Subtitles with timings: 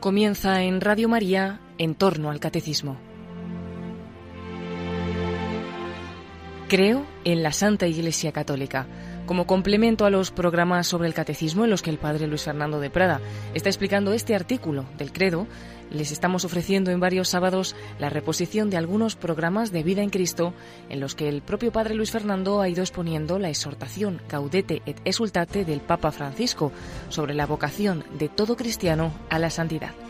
[0.00, 2.96] Comienza en Radio María en torno al catecismo.
[6.68, 8.86] Creo en la Santa Iglesia Católica
[9.28, 12.80] como complemento a los programas sobre el catecismo en los que el padre Luis Fernando
[12.80, 13.20] de Prada
[13.52, 15.46] está explicando este artículo del credo,
[15.90, 20.54] les estamos ofreciendo en varios sábados la reposición de algunos programas de vida en Cristo
[20.88, 24.98] en los que el propio padre Luis Fernando ha ido exponiendo la exhortación Caudete et
[25.04, 26.72] Exultate del Papa Francisco
[27.10, 30.07] sobre la vocación de todo cristiano a la santidad.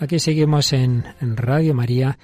[0.00, 2.18] Aquí seguimos en, Radio María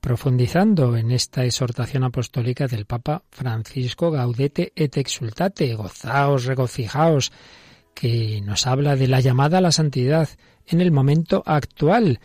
[0.00, 7.32] profundizando en esta exhortación apostólica del Papa Francisco Gaudete et exultate, gozaos, regocijaos,
[7.94, 10.28] que nos habla de la llamada a la santidad
[10.66, 12.20] en el momento actual,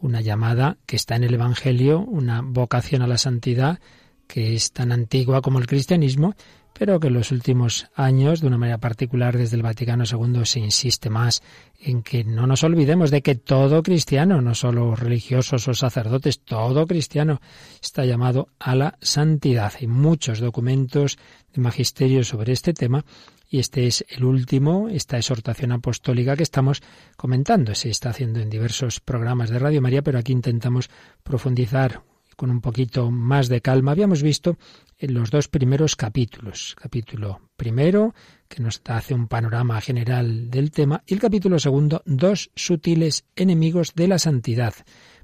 [0.00, 3.80] una llamada que está en el Evangelio, una vocación a la santidad
[4.28, 6.36] que es tan antigua como el cristianismo
[6.78, 10.60] pero que en los últimos años, de una manera particular desde el Vaticano II, se
[10.60, 11.42] insiste más
[11.80, 16.86] en que no nos olvidemos de que todo cristiano, no solo religiosos o sacerdotes, todo
[16.86, 17.40] cristiano
[17.82, 19.72] está llamado a la santidad.
[19.80, 21.18] Hay muchos documentos
[21.54, 23.04] de magisterio sobre este tema
[23.48, 26.82] y este es el último, esta exhortación apostólica que estamos
[27.16, 27.74] comentando.
[27.74, 30.90] Se está haciendo en diversos programas de Radio María, pero aquí intentamos
[31.22, 32.02] profundizar
[32.36, 33.92] con un poquito más de calma.
[33.92, 34.58] Habíamos visto
[34.98, 36.76] en los dos primeros capítulos.
[36.80, 38.14] Capítulo primero,
[38.48, 43.94] que nos hace un panorama general del tema, y el capítulo segundo, dos sutiles enemigos
[43.94, 44.74] de la santidad.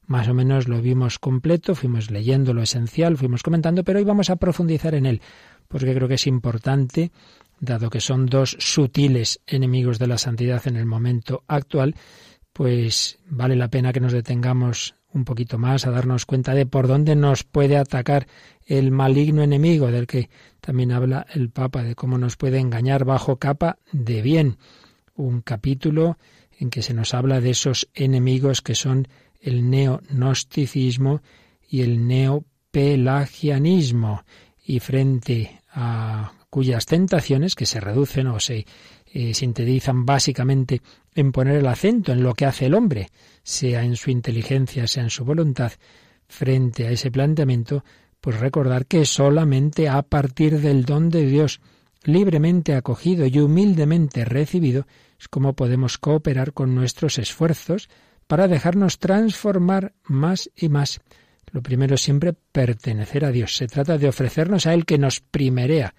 [0.07, 4.31] Más o menos lo vimos completo, fuimos leyendo lo esencial, fuimos comentando, pero hoy vamos
[4.31, 5.23] a profundizar en él,
[5.69, 7.13] porque creo que es importante,
[7.61, 11.95] dado que son dos sutiles enemigos de la santidad en el momento actual,
[12.53, 16.89] pues vale la pena que nos detengamos un poquito más a darnos cuenta de por
[16.89, 18.27] dónde nos puede atacar
[18.67, 23.37] el maligno enemigo del que también habla el Papa, de cómo nos puede engañar bajo
[23.37, 24.57] capa de bien.
[25.15, 26.17] Un capítulo
[26.59, 29.07] en que se nos habla de esos enemigos que son
[29.41, 31.21] el neognosticismo
[31.69, 34.25] y el neopelagianismo,
[34.65, 38.67] y frente a cuyas tentaciones, que se reducen o se
[39.13, 40.81] eh, sintetizan básicamente
[41.15, 43.09] en poner el acento en lo que hace el hombre,
[43.43, 45.73] sea en su inteligencia, sea en su voluntad,
[46.29, 47.85] frente a ese planteamiento,
[48.21, 51.61] pues recordar que solamente a partir del don de Dios,
[52.05, 54.87] libremente acogido y humildemente recibido,
[55.21, 57.91] es como podemos cooperar con nuestros esfuerzos
[58.27, 61.01] para dejarnos transformar más y más.
[61.51, 63.57] Lo primero siempre pertenecer a Dios.
[63.57, 65.95] Se trata de ofrecernos a Él que nos primerea,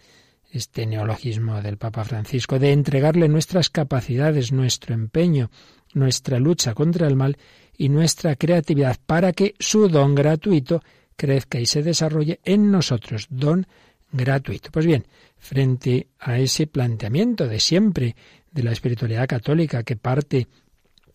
[0.53, 5.50] este neologismo del Papa Francisco, de entregarle nuestras capacidades, nuestro empeño,
[5.94, 7.38] nuestra lucha contra el mal
[7.75, 10.81] y nuestra creatividad para que su don gratuito
[11.16, 13.66] crezca y se desarrolle en nosotros, don
[14.12, 14.69] gratuito.
[14.72, 18.16] Pues bien, frente a ese planteamiento de siempre
[18.52, 20.47] de la espiritualidad católica que parte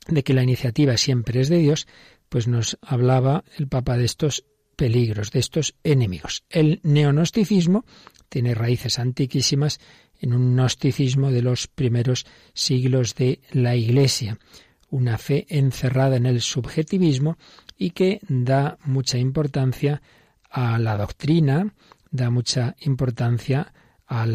[0.08, 1.86] de que la iniciativa siempre es de Dios,
[2.28, 4.44] pues nos hablaba el Papa de estos
[4.74, 6.44] peligros, de estos enemigos.
[6.50, 7.84] El neonosticismo
[8.28, 9.80] tiene raíces antiquísimas
[10.20, 14.38] en un gnosticismo de los primeros siglos de la Iglesia,
[14.90, 17.36] una fe encerrada en el subjetivismo
[17.76, 20.02] y que da mucha importancia
[20.50, 21.72] a la doctrina,
[22.10, 23.72] da mucha importancia
[24.06, 24.26] a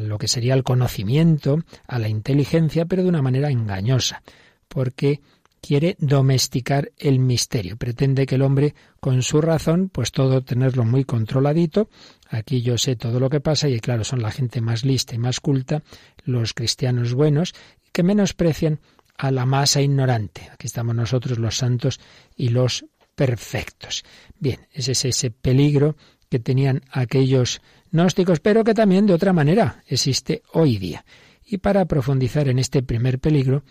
[0.00, 4.22] lo que sería el conocimiento, a la inteligencia, pero de una manera engañosa,
[4.68, 5.20] porque
[5.64, 7.78] quiere domesticar el misterio.
[7.78, 11.88] Pretende que el hombre, con su razón, pues todo tenerlo muy controladito.
[12.28, 15.18] Aquí yo sé todo lo que pasa y claro, son la gente más lista y
[15.18, 15.82] más culta,
[16.24, 17.54] los cristianos buenos,
[17.92, 18.80] que menosprecian
[19.16, 20.50] a la masa ignorante.
[20.52, 21.98] Aquí estamos nosotros los santos
[22.36, 24.04] y los perfectos.
[24.38, 25.96] Bien, ese es ese peligro
[26.28, 31.06] que tenían aquellos gnósticos, pero que también de otra manera existe hoy día.
[31.46, 33.62] Y para profundizar en este primer peligro,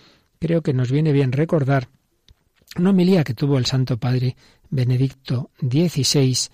[0.44, 1.88] creo que nos viene bien recordar
[2.78, 4.36] una homilía que tuvo el Santo Padre
[4.70, 6.50] Benedicto XVI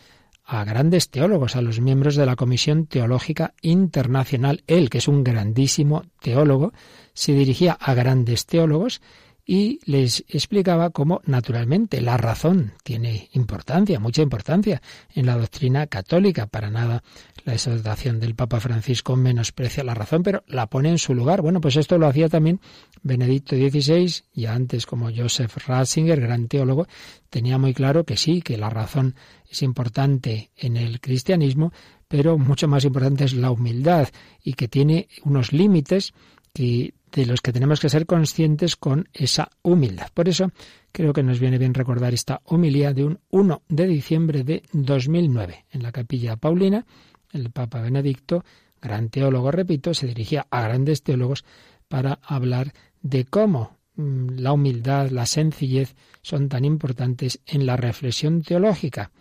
[0.45, 4.63] a grandes teólogos, a los miembros de la Comisión Teológica Internacional.
[4.67, 6.71] Él, que es un grandísimo teólogo,
[7.13, 9.01] se dirigía a grandes teólogos
[9.51, 14.79] y les explicaba cómo, naturalmente, la razón tiene importancia, mucha importancia
[15.15, 16.45] en la doctrina católica.
[16.45, 17.01] Para nada
[17.45, 21.41] la exaltación del Papa Francisco menosprecia la razón, pero la pone en su lugar.
[21.41, 22.61] Bueno, pues esto lo hacía también
[23.01, 26.85] Benedicto XVI, y antes como Joseph Ratzinger, gran teólogo,
[27.31, 29.15] tenía muy claro que sí, que la razón
[29.49, 31.73] es importante en el cristianismo,
[32.07, 34.09] pero mucho más importante es la humildad
[34.43, 36.13] y que tiene unos límites
[36.53, 40.07] que de los que tenemos que ser conscientes con esa humildad.
[40.13, 40.51] Por eso
[40.91, 45.65] creo que nos viene bien recordar esta humilía de un 1 de diciembre de 2009
[45.71, 46.85] en la capilla Paulina.
[47.31, 48.43] El Papa Benedicto,
[48.81, 51.45] gran teólogo, repito, se dirigía a grandes teólogos
[51.87, 58.41] para hablar de cómo mm, la humildad, la sencillez son tan importantes en la reflexión
[58.41, 59.11] teológica.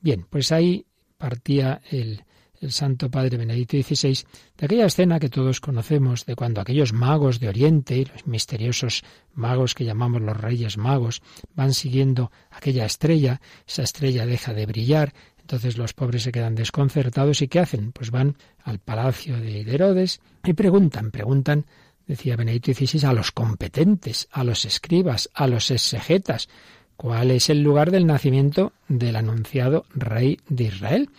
[0.00, 0.86] Bien, pues ahí
[1.16, 2.22] partía el,
[2.60, 4.24] el Santo Padre Benedicto XVI
[4.56, 9.74] de aquella escena que todos conocemos, de cuando aquellos magos de Oriente, los misteriosos magos
[9.74, 11.22] que llamamos los Reyes Magos,
[11.54, 17.40] van siguiendo aquella estrella, esa estrella deja de brillar, entonces los pobres se quedan desconcertados
[17.40, 17.92] y ¿qué hacen?
[17.92, 21.64] Pues van al palacio de Herodes y preguntan, preguntan,
[22.06, 26.48] decía Benedicto XVI, a los competentes, a los escribas, a los exegetas,
[26.96, 31.10] cuál es el lugar del nacimiento del anunciado rey de Israel.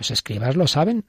[0.00, 1.04] Los escribas lo saben,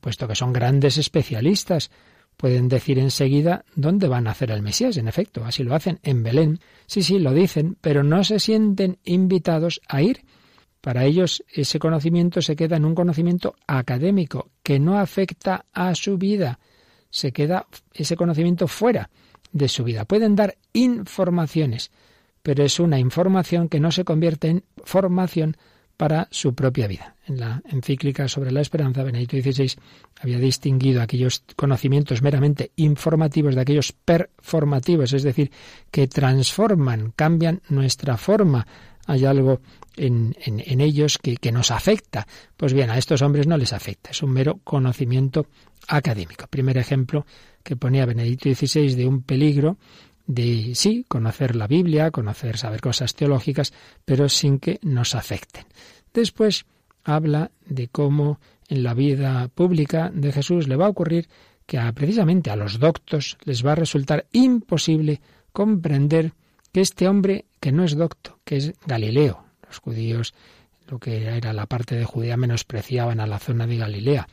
[0.00, 1.90] puesto que son grandes especialistas.
[2.36, 4.96] Pueden decir enseguida dónde va a nacer el Mesías.
[4.98, 6.60] En efecto, así lo hacen en Belén.
[6.86, 10.24] Sí, sí, lo dicen, pero no se sienten invitados a ir.
[10.80, 16.16] Para ellos ese conocimiento se queda en un conocimiento académico que no afecta a su
[16.16, 16.60] vida.
[17.10, 19.10] Se queda ese conocimiento fuera
[19.50, 20.04] de su vida.
[20.04, 21.90] Pueden dar informaciones,
[22.44, 25.56] pero es una información que no se convierte en formación
[25.96, 27.16] para su propia vida.
[27.26, 29.72] En la encíclica sobre la esperanza, Benedicto XVI
[30.20, 35.50] había distinguido aquellos conocimientos meramente informativos de aquellos performativos, es decir,
[35.90, 38.66] que transforman, cambian nuestra forma.
[39.06, 39.60] Hay algo
[39.96, 40.34] en,
[40.80, 42.26] ellos que, que, nos afecta.
[42.56, 45.46] Pues bien, a estos hombres no les afecta, es un mero conocimiento
[45.88, 46.46] académico.
[46.48, 47.26] Primer ejemplo
[47.62, 49.78] que ponía Benedicto XVI de un peligro
[50.26, 53.72] de sí, conocer la Biblia, conocer, saber cosas teológicas,
[54.04, 55.64] pero sin que nos afecten.
[56.12, 56.66] Después
[57.04, 61.28] habla de cómo en la vida pública de Jesús le va a ocurrir
[61.66, 65.20] que a, precisamente a los doctos les va a resultar imposible
[65.52, 66.32] comprender
[66.72, 70.34] que este hombre que no es docto, que es Galileo, los judíos,
[70.88, 74.28] lo que era la parte de Judea menospreciaban a la zona de Galilea,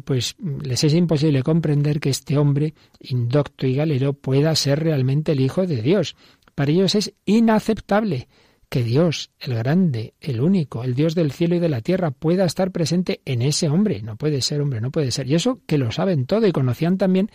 [0.00, 5.40] pues les es imposible comprender que este hombre, indocto y galero, pueda ser realmente el
[5.40, 6.16] Hijo de Dios.
[6.54, 8.28] Para ellos es inaceptable
[8.72, 12.46] que Dios, el grande, el único, el Dios del cielo y de la tierra, pueda
[12.46, 14.00] estar presente en ese hombre.
[14.00, 15.28] No puede ser, hombre, no puede ser.
[15.28, 17.30] Y eso que lo saben todo y conocían también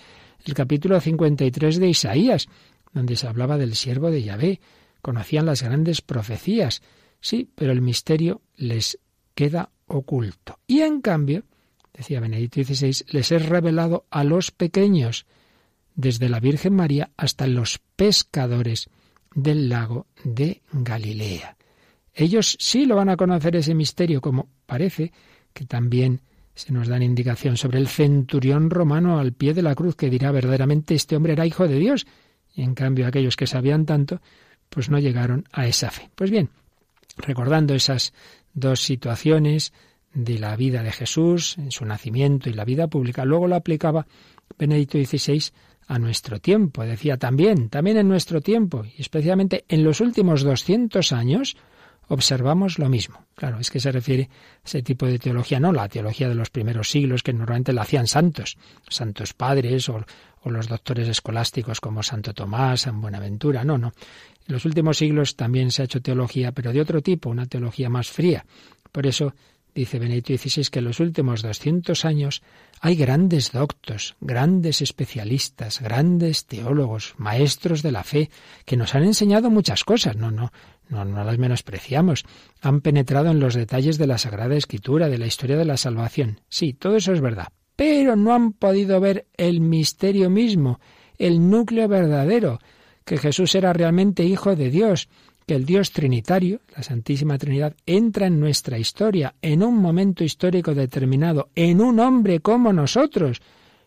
[0.46, 2.48] el capítulo 53 de Isaías,
[2.92, 4.62] donde se hablaba del siervo de Yahvé.
[5.04, 6.82] Conocían las grandes profecías.
[7.20, 8.98] Sí, pero el misterio les
[9.36, 10.58] queda oculto.
[10.66, 11.44] Y en cambio,
[11.98, 15.26] decía Benedicto XVI, les es revelado a los pequeños,
[15.96, 18.90] desde la Virgen María hasta los pescadores
[19.34, 21.58] del lago de Galilea.
[22.14, 25.12] Ellos sí lo van a conocer ese misterio, como parece
[25.54, 26.22] que también
[26.54, 30.32] se nos dan indicación sobre el centurión romano al pie de la cruz que dirá
[30.32, 32.08] verdaderamente este hombre era hijo de Dios.
[32.56, 34.22] Y en cambio aquellos que sabían tanto,
[34.70, 36.10] pues no llegaron a esa fe.
[36.16, 36.50] Pues bien,
[37.18, 38.14] recordando esas
[38.54, 39.74] dos situaciones
[40.18, 43.24] de la vida de Jesús, en su nacimiento y la vida pública.
[43.24, 44.08] Luego lo aplicaba
[44.58, 45.44] Benedicto XVI
[45.88, 46.84] a nuestro tiempo.
[46.84, 51.56] Decía también, también en nuestro tiempo, y especialmente en los últimos 200 años,
[52.08, 53.26] observamos lo mismo.
[53.36, 56.50] Claro, es que se refiere a ese tipo de teología, no la teología de los
[56.50, 58.58] primeros siglos, que normalmente la hacían santos,
[58.90, 60.04] santos padres o,
[60.42, 63.94] o los doctores escolásticos como Santo Tomás, San Buenaventura, no, no.
[64.48, 67.90] En los últimos siglos también se ha hecho teología, pero de otro tipo, una teología
[67.90, 68.46] más fría.
[68.92, 69.34] Por eso
[69.82, 72.42] dice Benedicto XVI, que en los últimos 200 años
[72.80, 78.30] hay grandes doctos, grandes especialistas, grandes teólogos, maestros de la fe,
[78.66, 80.16] que nos han enseñado muchas cosas.
[80.16, 80.52] No, no,
[80.90, 82.26] no, no las menospreciamos.
[82.62, 86.42] Han penetrado en los detalles de la Sagrada Escritura, de la historia de la salvación.
[86.50, 87.48] Sí, todo eso es verdad.
[87.76, 90.80] Pero no han podido ver el misterio mismo,
[91.18, 92.60] el núcleo verdadero,
[93.06, 95.08] que Jesús era realmente hijo de Dios,
[95.48, 100.76] que el Dios Trinitario, la Santísima Trinidad, entra en nuestra historia, en un momento histórico
[100.76, 103.42] determinado, en un hombre como nosotros.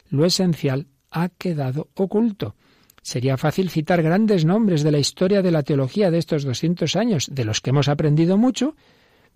[0.09, 2.57] Lo esencial ha quedado oculto.
[3.03, 7.29] Sería fácil citar grandes nombres de la historia de la teología de estos 200 años,
[7.31, 8.75] de los que hemos aprendido mucho,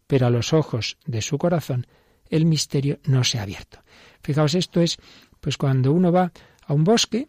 [0.07, 1.87] pero a los ojos de su corazón
[2.31, 3.81] el misterio no se ha abierto.
[4.23, 4.97] Fijaos, esto es,
[5.41, 6.33] pues cuando uno va
[6.67, 7.29] a un bosque,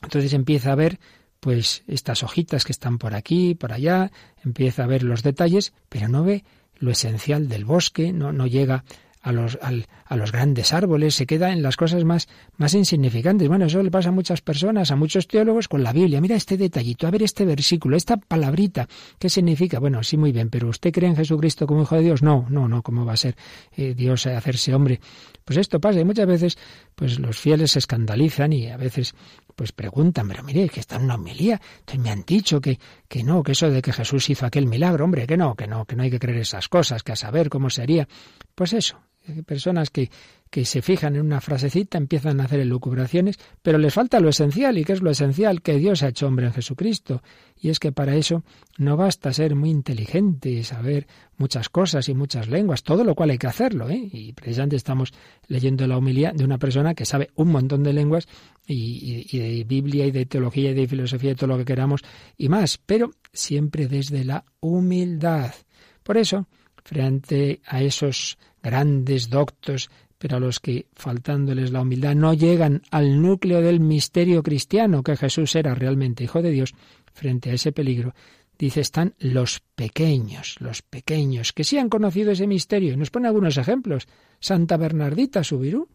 [0.00, 1.00] entonces empieza a ver
[1.42, 4.12] pues estas hojitas que están por aquí, por allá,
[4.44, 6.44] empieza a ver los detalles, pero no ve
[6.78, 8.84] lo esencial del bosque, no, no llega
[9.22, 13.48] a los, a los grandes árboles, se queda en las cosas más, más insignificantes.
[13.48, 16.20] Bueno, eso le pasa a muchas personas, a muchos teólogos con la Biblia.
[16.20, 18.88] Mira este detallito, a ver este versículo, esta palabrita,
[19.18, 19.78] ¿qué significa?
[19.78, 22.22] Bueno, sí, muy bien, pero ¿usted cree en Jesucristo como Hijo de Dios?
[22.22, 23.36] No, no, no, ¿cómo va a ser
[23.76, 25.00] eh, Dios hacerse hombre?
[25.44, 26.58] Pues esto pasa y muchas veces
[26.94, 29.14] pues los fieles se escandalizan y a veces
[29.54, 33.22] pues preguntan, pero mire, que está en una homilía, entonces me han dicho que, que
[33.22, 35.94] no, que eso de que Jesús hizo aquel milagro, hombre, que no, que no, que
[35.94, 38.08] no hay que creer esas cosas, que a saber cómo sería.
[38.54, 39.00] Pues eso,
[39.46, 40.10] personas que,
[40.52, 44.76] que se fijan en una frasecita, empiezan a hacer elucubraciones, pero les falta lo esencial.
[44.76, 45.62] ¿Y qué es lo esencial?
[45.62, 47.22] Que Dios ha hecho hombre en Jesucristo.
[47.58, 48.42] Y es que para eso
[48.76, 51.06] no basta ser muy inteligente y saber
[51.38, 53.88] muchas cosas y muchas lenguas, todo lo cual hay que hacerlo.
[53.88, 54.10] ¿eh?
[54.12, 55.12] Y precisamente estamos
[55.46, 58.28] leyendo la humildad de una persona que sabe un montón de lenguas
[58.66, 62.02] y, y de Biblia y de teología y de filosofía y todo lo que queramos
[62.36, 65.54] y más, pero siempre desde la humildad.
[66.02, 66.46] Por eso,
[66.84, 73.20] frente a esos grandes doctos, pero a los que, faltándoles la humildad, no llegan al
[73.20, 76.74] núcleo del misterio cristiano, que Jesús era realmente Hijo de Dios,
[77.12, 78.14] frente a ese peligro,
[78.58, 82.96] dice, están los pequeños, los pequeños, que sí han conocido ese misterio.
[82.96, 84.06] Nos pone algunos ejemplos.
[84.38, 85.88] Santa Bernardita Subirú,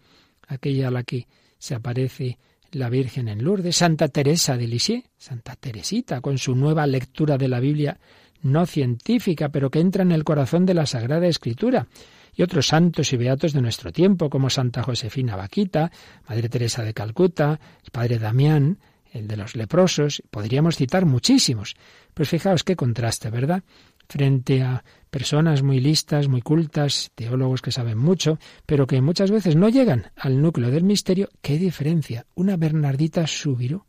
[0.47, 2.37] aquella a la que se aparece
[2.71, 7.47] la Virgen en Lourdes, Santa Teresa de Lisieux, Santa Teresita, con su nueva lectura de
[7.47, 7.97] la Biblia
[8.41, 11.87] no científica, pero que entra en el corazón de la Sagrada Escritura
[12.37, 15.91] y otros santos y beatos de nuestro tiempo, como Santa Josefina Vaquita,
[16.29, 18.77] Madre Teresa de Calcuta, el Padre Damián,
[19.11, 21.75] el de los leprosos, podríamos citar muchísimos.
[22.13, 23.63] Pues fijaos qué contraste, ¿verdad?
[24.07, 29.55] Frente a personas muy listas, muy cultas, teólogos que saben mucho, pero que muchas veces
[29.55, 32.27] no llegan al núcleo del misterio, ¿qué diferencia?
[32.35, 33.87] Una Bernardita Súbiro,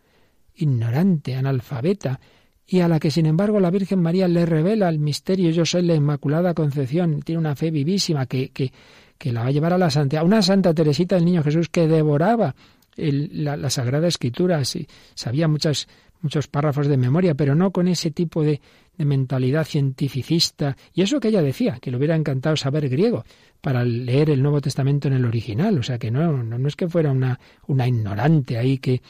[0.55, 2.19] ignorante, analfabeta,
[2.71, 5.83] y a la que sin embargo la Virgen María le revela el misterio, yo soy
[5.83, 8.71] la Inmaculada Concepción, tiene una fe vivísima que, que,
[9.17, 10.23] que la va a llevar a la santidad.
[10.23, 12.55] Una Santa Teresita del Niño Jesús que devoraba
[12.97, 14.61] la, Sagrada Escritura,
[15.15, 15.89] sabía muchas,
[16.21, 18.61] muchos párrafos de memoria, pero no con ese tipo de,
[18.99, 20.77] de mentalidad cientificista.
[20.93, 23.25] Y eso que ella decía, que le hubiera encantado saber griego
[23.63, 25.79] para leer el Nuevo Testamento en el original.
[25.79, 29.01] O sea que no, no, no es que fuera una, una ignorante ahí que,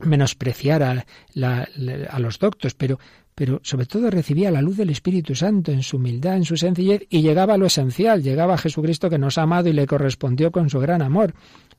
[0.00, 2.98] menospreciar a, los doctos, pero,
[3.34, 7.02] pero sobre todo recibía la luz del Espíritu Santo en su humildad, en su sencillez,
[7.08, 10.50] y llegaba a lo esencial, llegaba a Jesucristo que nos ha amado y le correspondió
[10.50, 11.34] con su gran amor.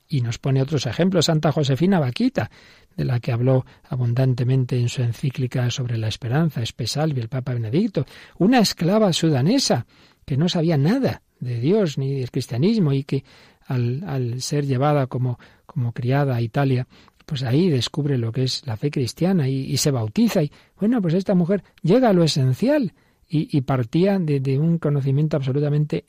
[0.08, 2.50] Y nos pone otros ejemplos, Santa Josefina Vaquita,
[2.96, 8.06] de la que habló abundantemente en su encíclica sobre la esperanza, Espesalvi, el Papa Benedicto,
[8.38, 9.86] una esclava sudanesa
[10.24, 13.24] que no sabía nada de Dios ni del cristianismo y que
[13.66, 16.86] al, al ser llevada como, como criada a Italia,
[17.28, 20.42] pues ahí descubre lo que es la fe cristiana y, se bautiza.
[20.42, 22.94] Y bueno, pues esta mujer llega a lo esencial
[23.28, 26.06] y, partía de, un conocimiento absolutamente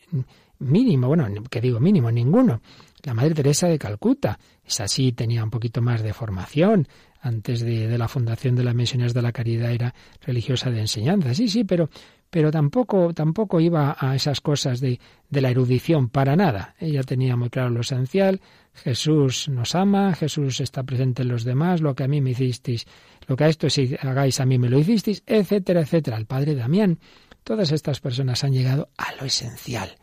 [0.59, 2.61] mínimo, bueno, que digo mínimo, ninguno.
[3.03, 6.87] La Madre Teresa de Calcuta, esa sí tenía un poquito más de formación,
[7.19, 9.93] antes de, de la fundación de las Misiones de la Caridad era
[10.25, 11.89] religiosa de enseñanza, sí, sí, pero
[12.29, 14.99] pero tampoco, tampoco iba a esas cosas de,
[15.29, 16.75] de, la erudición para nada.
[16.79, 18.39] Ella tenía muy claro lo esencial.
[18.73, 22.85] Jesús nos ama, Jesús está presente en los demás, lo que a mí me hicisteis,
[23.27, 26.17] lo que a esto si hagáis a mí me lo hicisteis, etcétera, etcétera.
[26.17, 26.99] El padre Damián,
[27.43, 29.97] todas estas personas han llegado a lo esencial.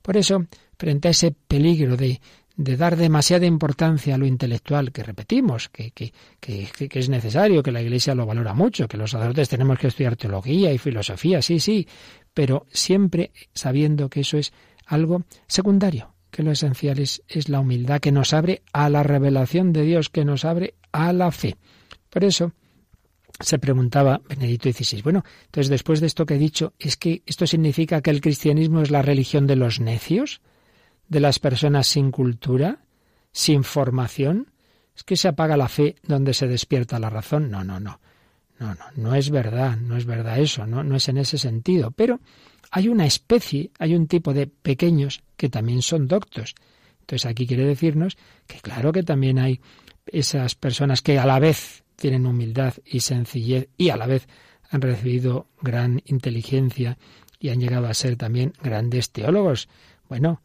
[0.00, 0.46] Por eso,
[0.78, 2.20] frente a ese peligro de
[2.56, 7.62] de dar demasiada importancia a lo intelectual, que repetimos, que, que, que, que, es necesario,
[7.62, 11.40] que la Iglesia lo valora mucho, que los sacerdotes tenemos que estudiar teología y filosofía,
[11.40, 11.88] sí, sí,
[12.34, 14.52] pero siempre sabiendo que eso es
[14.86, 19.72] algo secundario, que lo esencial es, es la humildad que nos abre a la revelación
[19.72, 21.56] de Dios, que nos abre a la fe.
[22.10, 22.52] Por eso
[23.38, 27.46] se preguntaba Benedicto XVI, bueno, entonces después de esto que he dicho, ¿es que esto
[27.46, 30.40] significa que el cristianismo es la religión de los necios?
[31.12, 32.78] de las personas sin cultura,
[33.32, 34.50] sin formación?
[34.96, 37.50] ¿Es que se apaga la fe donde se despierta la razón?
[37.50, 38.00] No, no, no.
[38.58, 41.90] No, no, no es verdad, no es verdad eso, no, no es en ese sentido.
[41.90, 42.20] Pero
[42.72, 46.56] hay una especie, hay un tipo de pequeños que también son doctos.
[47.00, 48.16] Entonces aquí quiere decirnos
[48.48, 49.60] que claro que también hay
[50.06, 54.26] esas personas que a la vez tienen humildad y sencillez y a la vez
[54.70, 56.98] han recibido gran inteligencia
[57.38, 59.68] y han llegado a ser también grandes teólogos.
[60.08, 60.40] Bueno,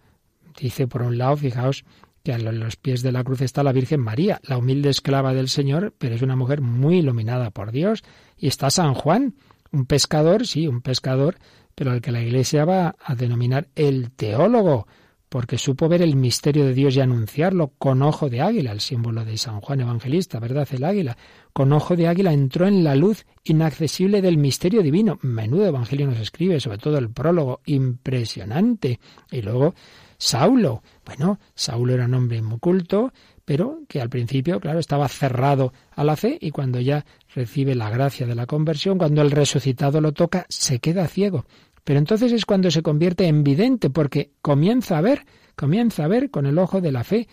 [0.58, 1.86] Dice, por un lado, fijaos
[2.24, 5.48] que a los pies de la cruz está la Virgen María, la humilde esclava del
[5.48, 8.04] Señor, pero es una mujer muy iluminada por Dios.
[8.38, 9.36] Y está San Juan,
[9.72, 11.38] un pescador, sí, un pescador,
[11.78, 14.88] pero al que la Iglesia va a denominar el teólogo,
[15.30, 19.24] porque supo ver el misterio de Dios y anunciarlo con ojo de águila, el símbolo
[19.24, 20.68] de San Juan Evangelista, ¿verdad?
[20.72, 21.16] El águila.
[21.54, 25.20] Con ojo de águila entró en la luz inaccesible del misterio divino.
[25.22, 29.00] Menudo evangelio nos escribe, sobre todo el prólogo, impresionante.
[29.30, 29.76] Y luego
[30.18, 30.82] Saulo.
[31.06, 33.14] Bueno, Saulo era un hombre muy culto,
[33.46, 37.90] pero que al principio, claro, estaba cerrado a la fe y cuando ya recibe la
[37.90, 41.46] gracia de la conversión, cuando el resucitado lo toca, se queda ciego.
[41.88, 45.26] Pero entonces es cuando se convierte en vidente, porque comienza a ver,
[45.56, 47.30] comienza a ver con el ojo de la fe.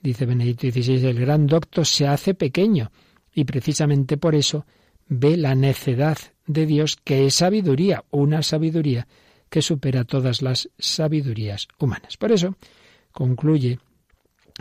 [0.00, 2.90] Dice Benedicto XVI, el gran docto se hace pequeño
[3.34, 4.64] y precisamente por eso
[5.08, 9.06] ve la necedad de Dios, que es sabiduría, una sabiduría
[9.50, 12.16] que supera todas las sabidurías humanas.
[12.16, 12.56] Por eso
[13.12, 13.78] concluye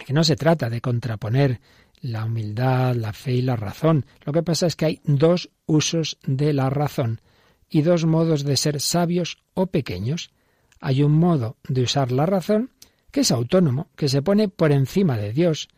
[0.05, 1.61] que no se trata de contraponer
[2.01, 4.05] la humildad, la fe y la razón.
[4.25, 7.21] Lo que pasa es que hay dos usos de la razón
[7.69, 10.31] y dos modos de ser sabios o pequeños.
[10.79, 12.71] Hay un modo de usar la razón
[13.11, 15.69] que es autónomo, que se pone por encima de Dios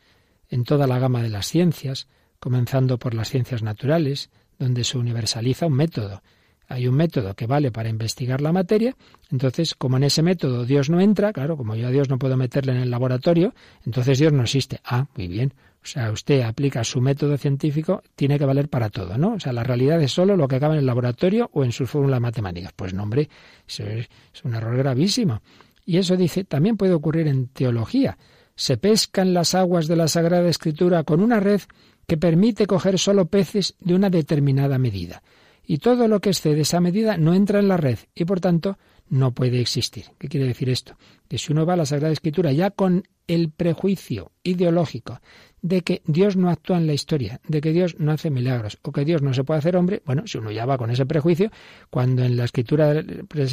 [0.50, 2.08] en toda la gama de las ciencias,
[2.40, 6.22] comenzando por las ciencias naturales, donde se universaliza un método.
[6.70, 8.96] Hay un método que vale para investigar la materia,
[9.32, 12.38] entonces como en ese método Dios no entra, claro, como yo a Dios no puedo
[12.38, 14.80] meterle en el laboratorio, entonces Dios no existe.
[14.86, 15.54] Ah, muy bien.
[15.84, 19.34] O sea, usted aplica su método científico, tiene que valer para todo, ¿no?
[19.34, 21.90] O sea, la realidad es solo lo que acaba en el laboratorio o en sus
[21.90, 22.72] fórmulas matemáticas.
[22.76, 23.30] Pues no, hombre,
[23.68, 25.42] eso es, es un error gravísimo.
[25.86, 28.20] Y eso dice, también puede ocurrir en teología.
[28.56, 31.62] Se pescan las aguas de la Sagrada Escritura con una red
[32.06, 35.24] que permite coger solo peces de una determinada medida.
[35.72, 38.80] Y todo lo que excede esa medida no entra en la red y por tanto
[39.08, 40.06] no puede existir.
[40.18, 40.98] ¿Qué quiere decir esto?
[41.28, 45.22] Que si uno va a la Sagrada Escritura ya con el prejuicio ideológico
[45.62, 48.92] de que Dios no actúa en la historia, de que Dios no hace milagros o
[48.92, 51.52] que Dios no se puede hacer hombre, bueno, si uno ya va con ese prejuicio,
[51.92, 53.04] cuando en la escritura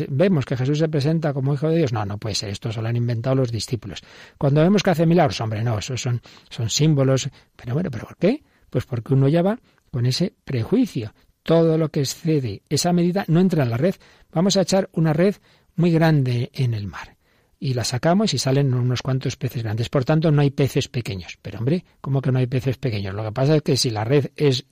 [0.08, 2.88] vemos que Jesús se presenta como hijo de Dios, no, no puede ser, esto solo
[2.88, 4.02] han inventado los discípulos.
[4.38, 8.16] Cuando vemos que hace milagros, hombre, no, esos son, son símbolos, pero bueno, ¿pero por
[8.16, 8.42] qué?
[8.70, 11.12] Pues porque uno ya va con ese prejuicio.
[11.46, 13.94] Todo lo que excede esa medida no entra en la red.
[14.32, 15.36] Vamos a echar una red
[15.76, 17.16] muy grande en el mar
[17.58, 19.88] y la sacamos y salen unos cuantos peces grandes.
[19.88, 21.38] Por tanto, no hay peces pequeños.
[21.40, 23.14] Pero hombre, ¿cómo que no hay peces pequeños?
[23.14, 24.66] Lo que pasa es que si la red es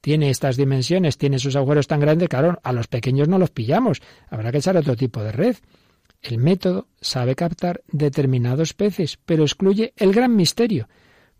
[0.00, 4.00] tiene estas dimensiones, tiene sus agujeros tan grandes, claro, a los pequeños no los pillamos.
[4.30, 5.56] Habrá que echar otro tipo de red.
[6.22, 10.88] El método sabe captar determinados peces, pero excluye el gran misterio,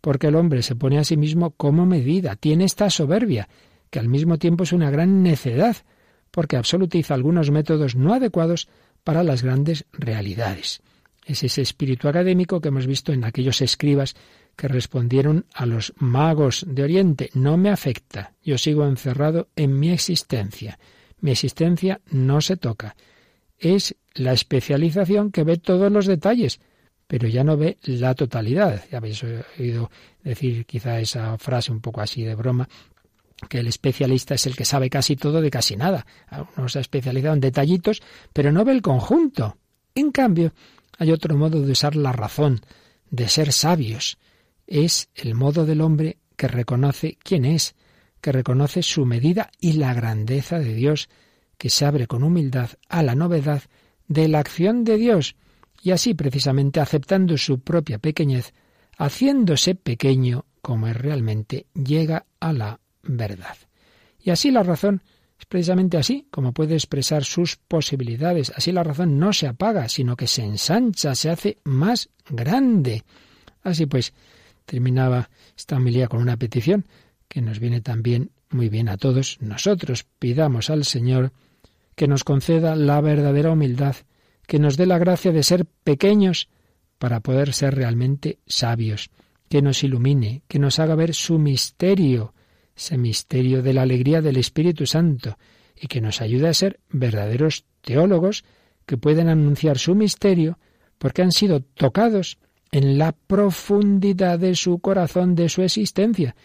[0.01, 3.49] porque el hombre se pone a sí mismo como medida, tiene esta soberbia,
[3.89, 5.77] que al mismo tiempo es una gran necedad,
[6.31, 8.67] porque absolutiza algunos métodos no adecuados
[9.03, 10.81] para las grandes realidades.
[11.25, 14.15] Es ese espíritu académico que hemos visto en aquellos escribas
[14.55, 17.29] que respondieron a los magos de Oriente.
[17.33, 20.79] No me afecta, yo sigo encerrado en mi existencia.
[21.19, 22.95] Mi existencia no se toca.
[23.57, 26.59] Es la especialización que ve todos los detalles,
[27.07, 28.83] pero ya no ve la totalidad.
[28.91, 29.23] Ya habéis
[29.59, 29.91] oído
[30.23, 32.67] decir quizá esa frase un poco así de broma,
[33.49, 36.05] que el especialista es el que sabe casi todo de casi nada.
[36.57, 38.01] Uno se ha especializado en detallitos,
[38.33, 39.57] pero no ve el conjunto.
[39.95, 40.53] En cambio,
[40.97, 42.61] hay otro modo de usar la razón,
[43.09, 44.17] de ser sabios.
[44.65, 47.75] Es el modo del hombre que reconoce quién es,
[48.21, 51.09] que reconoce su medida y la grandeza de Dios,
[51.57, 53.63] que se abre con humildad a la novedad
[54.07, 55.35] de la acción de Dios,
[55.81, 58.53] y así precisamente aceptando su propia pequeñez,
[58.97, 63.57] haciéndose pequeño como es realmente, llega a la verdad.
[64.19, 65.01] Y así la razón
[65.39, 68.51] es precisamente así como puede expresar sus posibilidades.
[68.55, 73.03] Así la razón no se apaga, sino que se ensancha, se hace más grande.
[73.63, 74.13] Así pues,
[74.65, 76.85] terminaba esta homilía con una petición
[77.27, 79.37] que nos viene también muy bien a todos.
[79.41, 81.31] Nosotros pidamos al Señor
[81.95, 83.95] que nos conceda la verdadera humildad,
[84.45, 86.49] que nos dé la gracia de ser pequeños
[86.97, 89.09] para poder ser realmente sabios,
[89.49, 92.33] que nos ilumine, que nos haga ver su misterio,
[92.77, 95.37] ese misterio de la alegría del Espíritu Santo
[95.75, 98.45] y que nos ayude a ser verdaderos teólogos
[98.85, 100.59] que pueden anunciar su misterio
[100.99, 102.37] porque han sido tocados
[102.71, 106.35] en la profundidad de su corazón, de su existencia.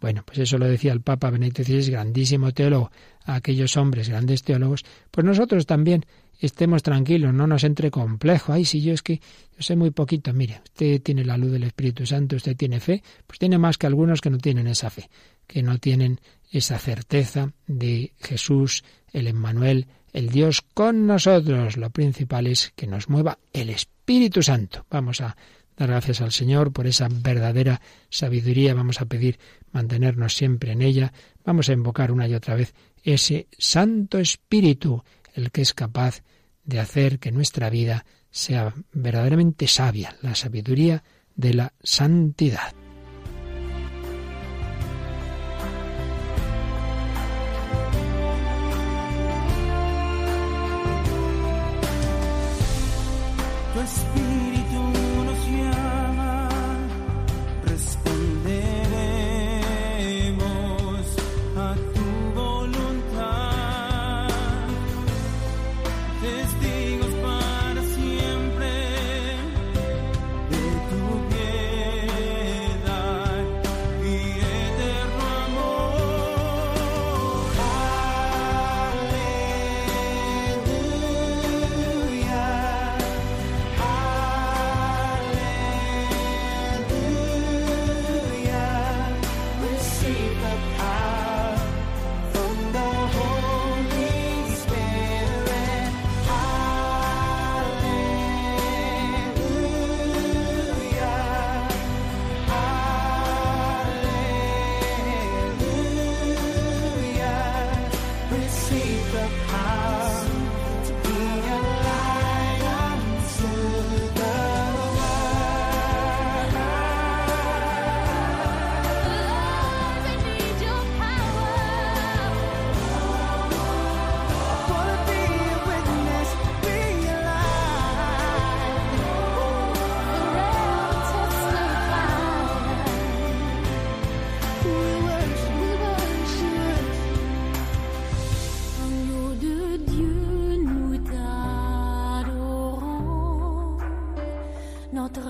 [0.00, 2.90] Bueno, pues eso lo decía el Papa Benedicto XVI, grandísimo teólogo,
[3.24, 6.04] a aquellos hombres, grandes teólogos, pues nosotros también
[6.38, 8.52] estemos tranquilos, no nos entre complejo.
[8.52, 11.64] Ay, si yo es que yo sé muy poquito, mire, usted tiene la luz del
[11.64, 15.08] Espíritu Santo, usted tiene fe, pues tiene más que algunos que no tienen esa fe
[15.48, 16.20] que no tienen
[16.52, 21.76] esa certeza de Jesús, el Emmanuel, el Dios con nosotros.
[21.76, 24.86] Lo principal es que nos mueva el Espíritu Santo.
[24.90, 25.36] Vamos a
[25.76, 27.80] dar gracias al Señor por esa verdadera
[28.10, 28.74] sabiduría.
[28.74, 29.38] Vamos a pedir
[29.72, 31.12] mantenernos siempre en ella.
[31.44, 35.02] Vamos a invocar una y otra vez ese Santo Espíritu,
[35.34, 36.22] el que es capaz
[36.64, 41.02] de hacer que nuestra vida sea verdaderamente sabia, la sabiduría
[41.34, 42.74] de la santidad.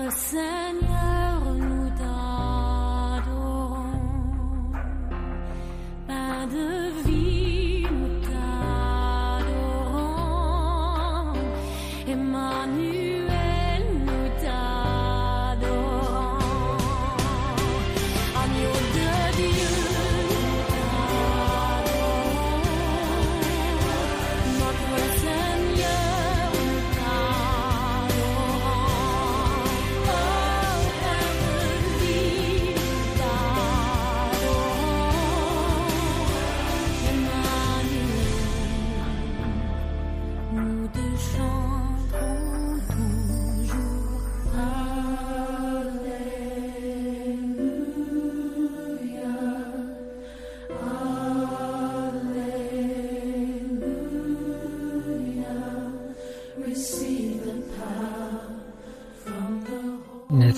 [0.09, 0.88] the sun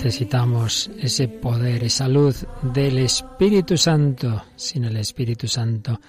[0.04, 4.42] necesitamos ese poder, esa luz del Espíritu Santo.
[4.56, 6.00] Sin el Espíritu Santo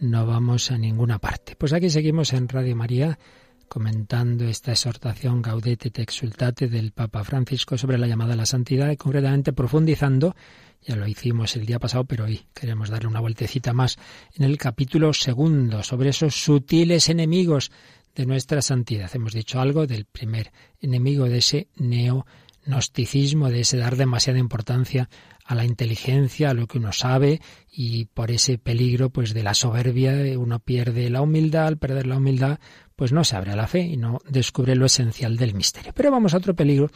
[0.00, 1.56] no vamos a ninguna parte.
[1.56, 3.18] Pues aquí seguimos en Radio María
[3.66, 8.90] comentando esta exhortación Gaudete te exultate del Papa Francisco sobre la llamada a la santidad
[8.90, 10.36] y concretamente profundizando,
[10.82, 13.96] ya lo hicimos el día pasado, pero hoy queremos darle una vueltecita más
[14.34, 17.72] en el capítulo segundo sobre esos sutiles enemigos
[18.14, 19.10] de nuestra santidad.
[19.14, 22.26] Hemos dicho algo del primer enemigo de ese neo
[22.68, 25.08] gnosticismo, de ese dar demasiada importancia
[25.44, 29.54] a la inteligencia, a lo que uno sabe, y por ese peligro pues de la
[29.54, 32.60] soberbia uno pierde la humildad, al perder la humildad
[32.94, 35.92] pues no se abre a la fe y no descubre lo esencial del misterio.
[35.94, 36.90] Pero vamos a otro peligro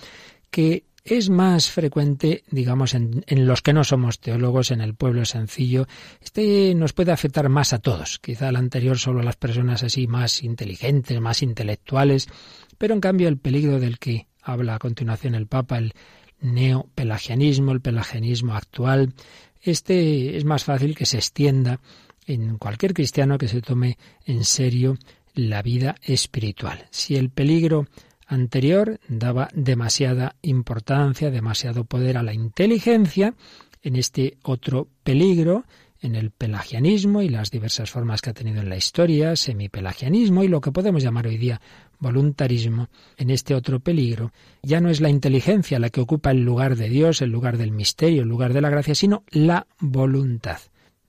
[0.50, 5.24] que es más frecuente, digamos, en, en, los que no somos teólogos, en el pueblo
[5.24, 5.86] sencillo.
[6.20, 8.18] Este nos puede afectar más a todos.
[8.18, 12.28] Quizá el anterior solo a las personas así más inteligentes, más intelectuales.
[12.78, 15.94] Pero en cambio el peligro del que habla a continuación el Papa, el
[16.40, 19.14] neopelagianismo, el pelagianismo actual.
[19.60, 21.80] Este es más fácil que se extienda
[22.26, 24.96] en cualquier cristiano que se tome en serio
[25.34, 26.86] la vida espiritual.
[26.90, 27.86] Si el peligro
[28.26, 33.34] anterior daba demasiada importancia, demasiado poder a la inteligencia,
[33.82, 35.64] en este otro peligro
[36.00, 40.48] en el pelagianismo y las diversas formas que ha tenido en la historia, semipelagianismo y
[40.48, 41.60] lo que podemos llamar hoy día
[42.02, 46.76] voluntarismo, en este otro peligro, ya no es la inteligencia la que ocupa el lugar
[46.76, 50.58] de Dios, el lugar del misterio, el lugar de la gracia, sino la voluntad.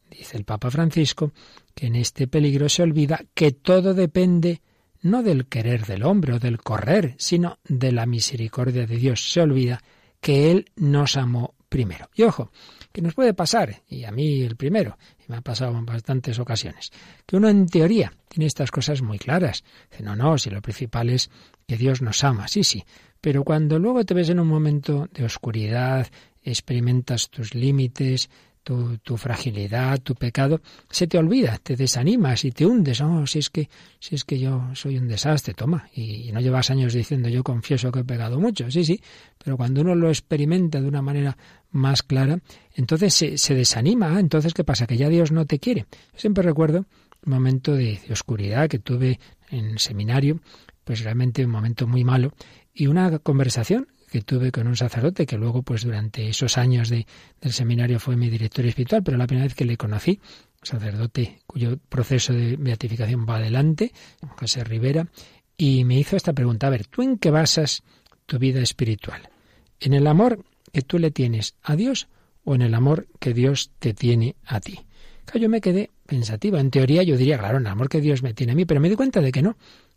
[0.10, 1.34] Dice el Papa Francisco
[1.73, 4.62] que en este peligro se olvida que todo depende
[5.01, 9.32] no del querer del hombre o del correr, sino de la misericordia de Dios.
[9.32, 9.82] Se olvida
[10.21, 12.10] que Él nos amó primero.
[12.15, 12.51] Y ojo,
[12.91, 14.97] que nos puede pasar, y a mí el primero,
[15.28, 16.92] me ha pasado en bastantes ocasiones,
[17.26, 19.64] que uno en teoría tiene estas cosas muy claras.
[19.92, 21.30] Dice, no, no, si lo principal es
[21.68, 22.84] que Dios nos ama, sí, sí,
[23.22, 26.08] pero cuando luego te ves en un momento de oscuridad,
[26.44, 28.30] experimentas tus límites,
[28.64, 33.02] tu, tu, fragilidad, tu pecado, se te olvida, te desanimas y te hundes.
[33.02, 35.90] Oh, si es que, si es que yo soy un desastre, toma.
[35.94, 38.72] Y, y, no llevas años diciendo yo confieso que he pecado mucho.
[38.72, 39.02] Sí, sí.
[39.44, 41.38] Pero cuando uno lo experimenta de una manera
[41.74, 42.40] más clara,
[42.74, 44.20] entonces se, desanima.
[44.20, 44.88] Entonces, ¿qué pasa?
[44.88, 45.86] Que ya Dios no te quiere.
[46.16, 46.86] Siempre recuerdo
[47.26, 50.40] un momento de, oscuridad que tuve en seminario,
[50.84, 52.34] pues realmente un momento muy malo,
[52.74, 57.08] y una conversación que tuve con un sacerdote que luego, pues durante esos años de,
[57.42, 60.20] del seminario fue mi director espiritual, pero la primera vez que le conocí,
[60.62, 63.92] sacerdote cuyo proceso de beatificación va adelante,
[64.40, 65.08] José Rivera,
[65.58, 67.84] y me hizo esta pregunta, a ver, ¿tú en qué basas
[68.26, 69.30] tu vida espiritual?
[69.80, 72.10] ¿En el amor que tú le tienes a Dios
[72.44, 74.80] o en el amor que Dios te tiene a ti?
[75.34, 76.60] Yo me quedé pensativa.
[76.60, 78.82] En teoría yo diría, claro, en el amor que Dios me tiene a mí, pero
[78.82, 79.56] me di cuenta de que no,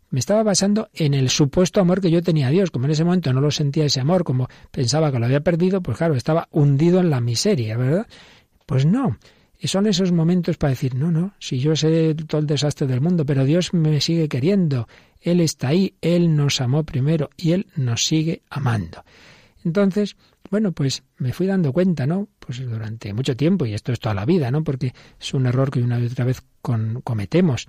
[0.09, 2.71] me estaba basando en el supuesto amor que yo tenía a Dios.
[2.71, 5.81] Como en ese momento no lo sentía ese amor, como pensaba que lo había perdido,
[5.81, 8.07] pues claro, estaba hundido en la miseria, ¿verdad?
[8.65, 9.17] Pues no.
[9.63, 13.25] Son esos momentos para decir, no, no, si yo sé todo el desastre del mundo,
[13.25, 14.87] pero Dios me sigue queriendo,
[15.19, 19.03] Él está ahí, Él nos amó primero y Él nos sigue amando.
[19.65, 20.15] Entonces,
[20.49, 22.27] bueno, pues me fui dando cuenta, ¿no?
[22.39, 24.63] Pues durante mucho tiempo, y esto es toda la vida, ¿no?
[24.63, 27.67] Porque es un error que una y otra vez con, cometemos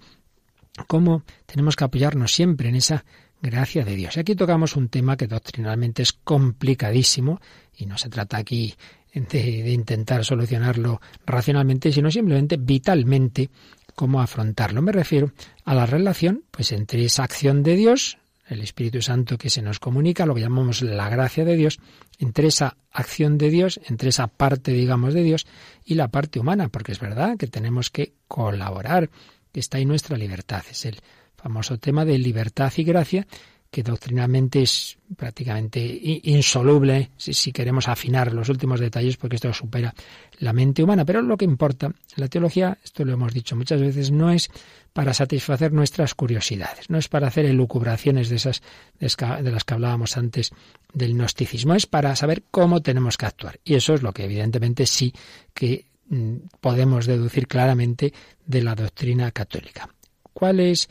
[0.87, 3.05] cómo tenemos que apoyarnos siempre en esa
[3.41, 4.17] gracia de Dios.
[4.17, 7.41] Y aquí tocamos un tema que doctrinalmente es complicadísimo
[7.77, 8.75] y no se trata aquí
[9.15, 13.51] de, intentar solucionarlo racionalmente, sino simplemente vitalmente
[13.95, 14.83] cómo afrontarlo.
[14.83, 15.33] Me refiero
[15.65, 19.79] a la relación pues entre esa acción de Dios, el Espíritu Santo que se nos
[19.79, 21.79] comunica, lo que llamamos la gracia de Dios,
[22.19, 25.47] entre esa acción de Dios, entre esa parte, digamos, de Dios
[25.85, 29.11] y la parte humana, porque es verdad que tenemos que colaborar
[29.59, 30.65] está ahí nuestra libertad.
[30.71, 31.01] Es el
[31.37, 33.27] famoso tema de libertad y gracia
[33.71, 35.81] que doctrinalmente es prácticamente
[36.25, 39.95] insoluble si, queremos afinar los últimos detalles, porque esto supera
[40.39, 41.05] la mente humana.
[41.05, 44.51] Pero lo que importa, la teología, esto lo hemos dicho muchas veces, no es
[44.95, 48.63] para satisfacer nuestras curiosidades, no es para hacer elucubraciones de esas
[48.99, 50.51] de las que hablábamos antes
[50.95, 53.61] del gnosticismo, es para saber cómo tenemos que actuar.
[53.65, 55.13] Y eso es lo que evidentemente sí
[55.53, 58.15] que mm, podemos deducir claramente
[58.47, 59.91] de la doctrina católica.
[60.33, 60.89] ¿Cuál es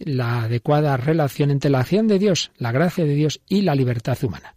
[0.00, 4.18] la adecuada relación entre la acción de Dios, la gracia de Dios y la libertad
[4.22, 4.54] humana.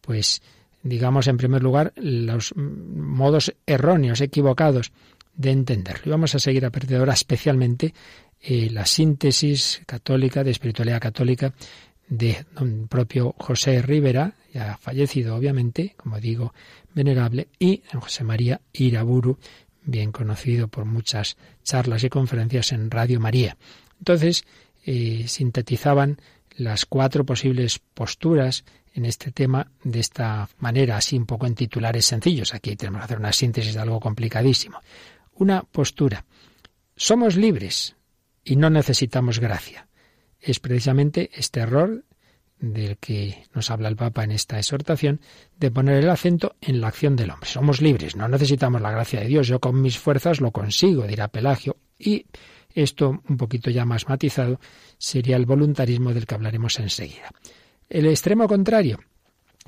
[0.00, 0.42] Pues
[0.82, 4.92] digamos en primer lugar los modos erróneos, equivocados
[5.34, 6.02] de entenderlo.
[6.06, 7.94] Y vamos a seguir a partir de ahora especialmente
[8.40, 11.52] eh, la síntesis católica, de espiritualidad católica,
[12.08, 16.52] de don propio José Rivera, ya fallecido obviamente, como digo,
[16.94, 19.38] venerable, y José María Iraburu,
[19.82, 23.56] bien conocido por muchas charlas y conferencias en Radio María.
[23.98, 24.44] Entonces,
[24.92, 26.20] eh, sintetizaban
[26.56, 32.06] las cuatro posibles posturas en este tema de esta manera, así un poco en titulares
[32.06, 32.54] sencillos.
[32.54, 34.80] Aquí tenemos que hacer una síntesis de algo complicadísimo.
[35.34, 36.24] Una postura.
[36.96, 37.94] Somos libres
[38.42, 39.86] y no necesitamos gracia.
[40.40, 42.04] Es precisamente este error
[42.58, 45.20] del que nos habla el Papa en esta exhortación,
[45.56, 47.48] de poner el acento en la acción del hombre.
[47.48, 51.28] Somos libres, no necesitamos la gracia de Dios, yo con mis fuerzas lo consigo, dirá
[51.28, 52.26] Pelagio, y
[52.74, 54.60] esto, un poquito ya más matizado,
[54.98, 57.30] sería el voluntarismo del que hablaremos enseguida.
[57.88, 59.00] El extremo contrario,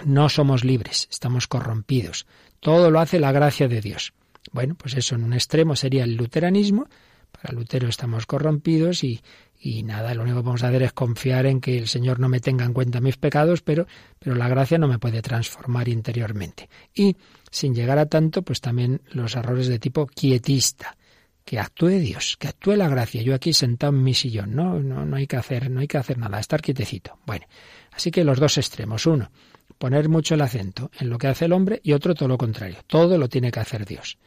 [0.05, 2.27] no somos libres, estamos corrompidos.
[2.61, 4.13] Todo lo hace la gracia de Dios.
[4.53, 6.87] Bueno, pues eso en un extremo sería el luteranismo.
[7.31, 9.23] Para Lutero estamos corrompidos y,
[9.59, 12.29] y nada, lo único que vamos a hacer es confiar en que el Señor no
[12.29, 13.87] me tenga en cuenta mis pecados, pero,
[14.19, 16.69] pero la gracia no me puede transformar interiormente.
[16.95, 17.17] Y
[17.51, 20.97] sin llegar a tanto, pues también los errores de tipo quietista
[21.45, 23.23] que actúe Dios, que actúe la gracia.
[23.23, 25.99] Yo aquí sentado en mi sillón, no, no, no hay que hacer, no hay que
[25.99, 27.19] hacer nada, estar quietecito.
[27.27, 27.47] Bueno,
[27.93, 29.31] así que los dos extremos, uno,
[29.79, 32.79] poner mucho el acento en lo que hace el hombre y otro todo lo contrario,
[32.87, 34.19] todo lo tiene que hacer Dios.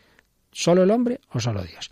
[0.51, 1.89] ¿Solo el hombre o solo Dios?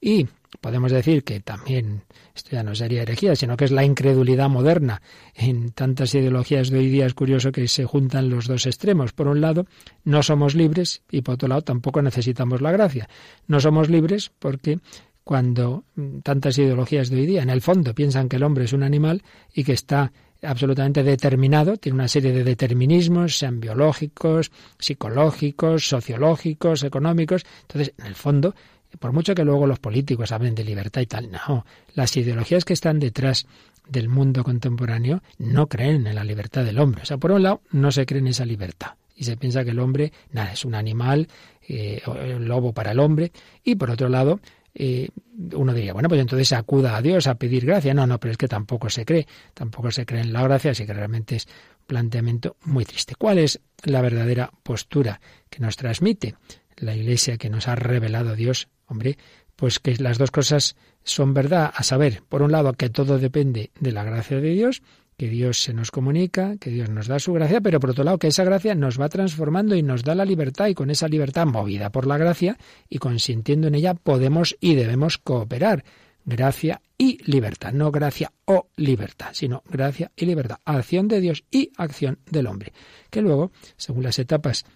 [0.00, 0.28] Y
[0.60, 2.02] podemos decir que también,
[2.34, 5.02] esto ya no sería herejía, sino que es la incredulidad moderna.
[5.34, 9.12] En tantas ideologías de hoy día es curioso que se juntan los dos extremos.
[9.12, 9.66] Por un lado,
[10.04, 13.08] no somos libres y por otro lado tampoco necesitamos la gracia.
[13.46, 14.78] No somos libres porque
[15.24, 15.84] cuando
[16.22, 19.22] tantas ideologías de hoy día en el fondo piensan que el hombre es un animal
[19.52, 20.10] y que está
[20.42, 27.44] absolutamente determinado, tiene una serie de determinismos, sean biológicos, psicológicos, sociológicos, económicos.
[27.62, 28.54] Entonces, en el fondo,
[28.98, 31.64] por mucho que luego los políticos hablen de libertad y tal, no.
[31.94, 33.46] Las ideologías que están detrás
[33.88, 37.02] del mundo contemporáneo no creen en la libertad del hombre.
[37.02, 38.94] O sea, por un lado, no se cree en esa libertad.
[39.14, 41.28] Y se piensa que el hombre, nada, es un animal,
[41.66, 43.32] eh, un lobo para el hombre.
[43.64, 44.40] Y por otro lado,
[44.74, 45.08] eh,
[45.54, 47.94] uno diría, bueno, pues entonces acuda a Dios a pedir gracia.
[47.94, 50.86] No, no, pero es que tampoco se cree, tampoco se cree en la gracia, así
[50.86, 53.14] que realmente es un planteamiento muy triste.
[53.16, 55.20] ¿Cuál es la verdadera postura
[55.50, 56.36] que nos transmite
[56.76, 59.18] la Iglesia que nos ha revelado Dios Hombre,
[59.54, 63.70] pues que las dos cosas son verdad, a saber, por un lado, que todo depende
[63.80, 64.82] de la gracia de Dios,
[65.16, 68.18] que Dios se nos comunica, que Dios nos da su gracia, pero por otro lado,
[68.18, 71.44] que esa gracia nos va transformando y nos da la libertad, y con esa libertad
[71.44, 72.56] movida por la gracia
[72.88, 75.84] y consintiendo en ella, podemos y debemos cooperar.
[76.24, 81.72] Gracia y libertad, no gracia o libertad, sino gracia y libertad, acción de Dios y
[81.76, 82.72] acción del hombre,
[83.10, 84.66] que luego, según las etapas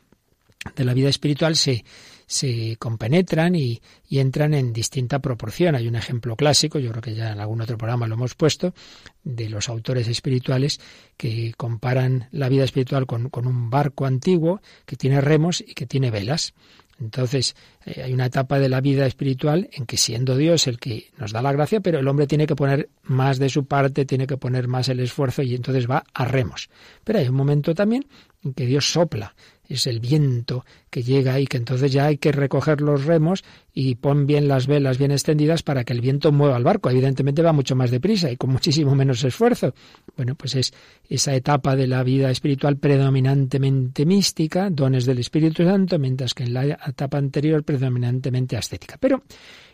[0.74, 1.84] de la vida espiritual, se,
[2.32, 5.74] se compenetran y, entran en distinta proporción.
[5.74, 8.74] Hay un ejemplo clásico, yo creo que ya en algún otro programa lo hemos puesto,
[9.22, 10.80] de los autores espirituales
[11.16, 16.10] que comparan la vida espiritual con, un barco antiguo que tiene remos y que tiene
[16.10, 16.54] velas.
[17.00, 21.10] Entonces, eh, hay una etapa de la vida espiritual en que siendo Dios el que
[21.18, 24.26] nos da la gracia, pero el hombre tiene que poner más de su parte, tiene
[24.26, 26.70] que poner más el esfuerzo y entonces va a remos.
[27.04, 28.06] Pero hay un momento también
[28.42, 29.34] en que Dios sopla
[29.74, 33.94] es el viento que llega y que entonces ya hay que recoger los remos y
[33.94, 36.90] pon bien las velas bien extendidas para que el viento mueva el barco.
[36.90, 39.74] Evidentemente va mucho más deprisa y con muchísimo menos esfuerzo.
[40.16, 40.72] Bueno, pues es
[41.08, 46.54] esa etapa de la vida espiritual predominantemente mística, dones del Espíritu Santo, mientras que en
[46.54, 48.96] la etapa anterior predominantemente ascética.
[49.00, 49.22] Pero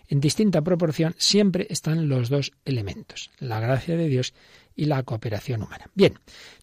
[0.08, 4.32] en distinta proporción siempre están los dos elementos, la gracia de Dios
[4.74, 5.86] y la cooperación humana.
[5.94, 6.14] Bien,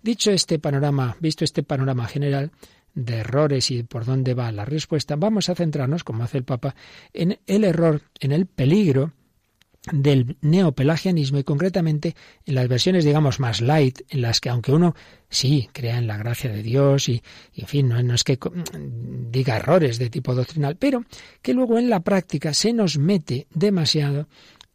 [0.01, 2.51] dicho este panorama, visto este panorama general,
[2.95, 6.75] de errores y por dónde va la respuesta, vamos a centrarnos, como hace el Papa,
[7.13, 9.11] en el error, en el peligro
[9.91, 14.95] del neopelagianismo y concretamente en las versiones, digamos, más light, en las que aunque uno
[15.29, 17.21] sí crea en la gracia de Dios y,
[17.55, 18.39] en fin, no, es que
[19.29, 21.05] diga errores de tipo doctrinal, pero
[21.41, 24.27] que luego en la práctica se nos mete demasiado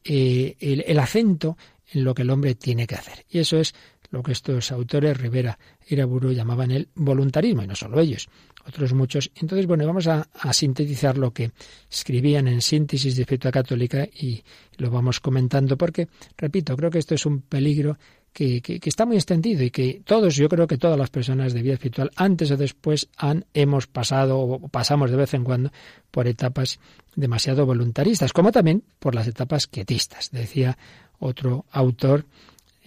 [0.04, 1.56] eh, el acento
[1.92, 3.24] en lo que el hombre tiene que hacer.
[3.28, 3.74] Y eso es
[4.10, 8.28] lo que estos autores, Rivera y Iraburu, llamaban el voluntarismo, y no solo ellos,
[8.66, 9.30] otros muchos.
[9.36, 11.52] Entonces, bueno, vamos a, sintetizar lo que
[11.90, 14.42] escribían en Síntesis de Espíritu Católica y
[14.78, 17.98] lo vamos comentando, porque, repito, creo que esto es un peligro
[18.32, 21.62] que, que, está muy extendido y que todos, yo creo que todas las personas de
[21.62, 25.72] vida espiritual, antes o después, han, hemos pasado o pasamos de vez en cuando
[26.10, 26.78] por etapas
[27.16, 30.30] demasiado voluntaristas, como también por las etapas quietistas.
[30.30, 30.78] Decía
[31.18, 32.24] otro autor,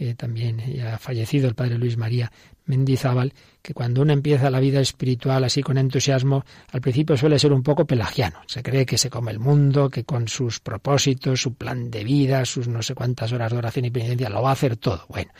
[0.03, 2.31] eh, también ya fallecido el padre Luis María
[2.65, 7.53] Mendizábal, que cuando uno empieza la vida espiritual así con entusiasmo, al principio suele ser
[7.53, 8.39] un poco pelagiano.
[8.45, 12.45] Se cree que se come el mundo, que con sus propósitos, su plan de vida,
[12.45, 15.05] sus no sé cuántas horas de oración y penitencia, lo va a hacer todo.
[15.09, 15.31] Bueno,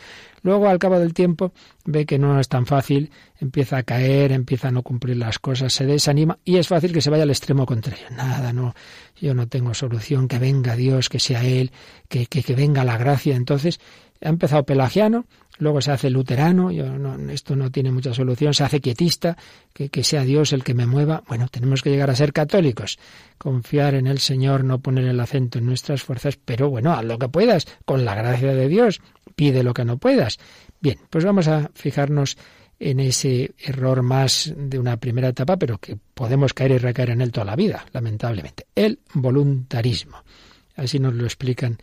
[0.42, 1.52] luego al cabo del tiempo
[1.84, 5.72] ve que no es tan fácil, empieza a caer, empieza a no cumplir las cosas,
[5.72, 8.06] se desanima y es fácil que se vaya al extremo contrario.
[8.10, 8.74] Nada, no,
[9.20, 11.72] yo no tengo solución, que venga Dios, que sea Él,
[12.08, 13.34] que, que, que venga la gracia.
[13.36, 13.80] Entonces,
[14.24, 15.26] ha empezado pelagiano,
[15.58, 16.70] luego se hace luterano,
[17.30, 19.36] esto no tiene mucha solución, se hace quietista,
[19.72, 21.22] que, sea Dios el que me mueva.
[21.28, 22.98] Bueno, tenemos que llegar a ser católicos,
[23.38, 27.18] confiar en el Señor, no poner el acento en nuestras fuerzas, pero bueno, haz lo
[27.18, 29.00] que puedas, con la gracia de Dios,
[29.36, 30.38] pide lo que no puedas.
[30.80, 32.36] Bien, pues vamos a fijarnos
[32.80, 37.20] en ese error más de una primera etapa, pero que podemos caer y recaer en
[37.20, 38.66] él toda la vida, lamentablemente.
[38.74, 40.18] El voluntarismo.
[40.76, 41.78] Así nos lo explican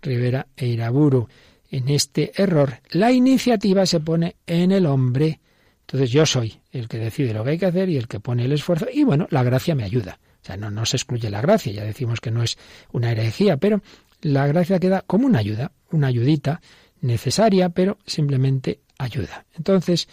[0.00, 1.28] Rivera e Iraburu
[1.70, 2.80] en este error.
[2.90, 5.40] La iniciativa se pone en el hombre.
[5.80, 8.44] Entonces yo soy el que decide lo que hay que hacer y el que pone
[8.44, 8.86] el esfuerzo.
[8.92, 10.18] Y bueno, la gracia me ayuda.
[10.42, 12.56] O sea, no, no se excluye la gracia, ya decimos que no es
[12.92, 13.82] una herejía, pero
[14.20, 16.60] la gracia queda como una ayuda, una ayudita
[17.00, 19.44] necesaria, pero simplemente ayuda.
[19.56, 20.08] Entonces,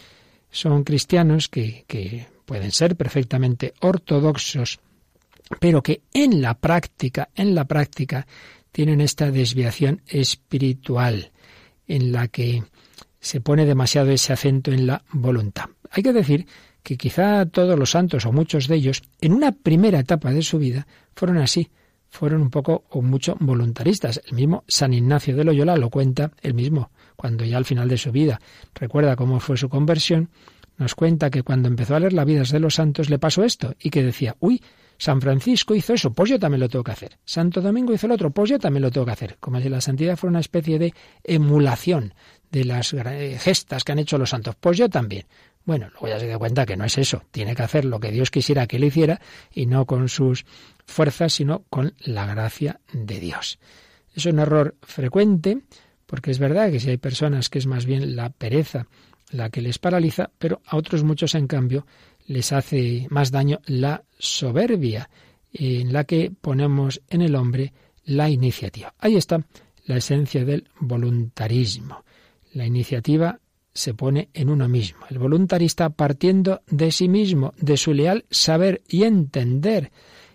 [0.50, 4.80] son cristianos que, que pueden ser perfectamente ortodoxos,
[5.60, 8.26] pero que en la práctica, en la práctica,
[8.72, 11.32] tienen esta desviación espiritual
[11.88, 12.64] en la que
[13.20, 15.66] se pone demasiado ese acento en la voluntad.
[15.92, 16.46] Hay que decir
[16.84, 20.60] que quizá todos los santos o muchos de ellos, en una primera etapa de su
[20.60, 21.70] vida, fueron así,
[22.10, 24.22] fueron un poco o mucho voluntaristas.
[24.28, 27.98] El mismo San Ignacio de Loyola lo cuenta él mismo, cuando ya al final de
[27.98, 28.42] su vida
[28.76, 30.30] recuerda cómo fue su conversión,
[30.78, 33.76] nos cuenta que cuando empezó a leer las vidas de los santos le pasó esto
[33.80, 34.62] y que decía, uy,
[35.04, 37.18] San Francisco hizo eso, pues yo también lo tengo que hacer.
[37.26, 39.36] Santo Domingo hizo el otro, pues yo también lo tengo que hacer.
[39.38, 40.94] Como si la santidad fuera una especie de
[41.26, 42.14] emulación
[42.50, 42.96] de las
[43.38, 45.26] gestas que han hecho los santos, pues yo también.
[45.66, 47.22] Bueno, luego ya se da cuenta que no es eso.
[47.32, 49.20] Tiene que hacer lo que Dios quisiera que él hiciera
[49.52, 50.46] y no con sus
[50.86, 53.60] fuerzas, sino con la gracia de Dios.
[54.16, 55.64] Es un error frecuente
[56.06, 58.88] porque es verdad que si hay personas que es más bien la pereza
[59.34, 61.86] la que les paraliza, pero a otros muchos, en cambio,
[62.28, 65.10] les hace más daño la soberbia,
[65.52, 67.74] en la que ponemos en el hombre
[68.06, 68.94] la iniciativa.
[69.00, 69.46] Ahí está
[69.86, 72.04] la esencia del voluntarismo.
[72.54, 73.40] La iniciativa
[73.74, 75.06] se pone en uno mismo.
[75.10, 79.92] El voluntarista partiendo de sí mismo, de su leal saber y entender,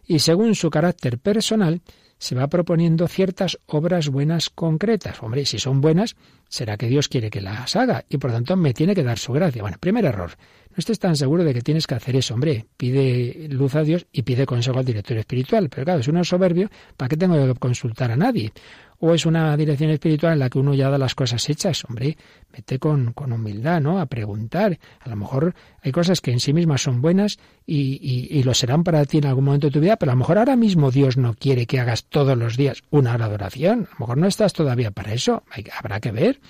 [0.06, 1.82] y según su carácter personal,
[2.18, 5.22] se va proponiendo ciertas obras buenas concretas.
[5.22, 6.16] Hombre, si son buenas,
[6.48, 9.32] será que Dios quiere que las haga y por tanto me tiene que dar su
[9.32, 9.62] gracia.
[9.62, 10.32] Bueno, primer error.
[10.78, 12.64] No estés tan seguro de que tienes que hacer eso, hombre.
[12.76, 15.68] Pide luz a Dios y pide consejo al director espiritual.
[15.68, 18.52] Pero claro, es uno soberbio, ¿para qué tengo que consultar a nadie?
[19.00, 21.84] o es una dirección espiritual en la que uno ya da las cosas hechas.
[21.84, 22.16] Hombre,
[22.52, 24.00] vete con, con humildad, ¿no?
[24.00, 24.78] A preguntar.
[25.00, 27.98] A lo mejor hay cosas que en sí mismas son buenas y,
[28.30, 30.38] y, lo serán para ti en algún momento de tu vida, pero a lo mejor
[30.38, 33.88] ahora mismo Dios no quiere que hagas todos los días una hora de oración.
[33.90, 35.42] A lo mejor no estás todavía para eso.
[35.76, 36.40] habrá que ver.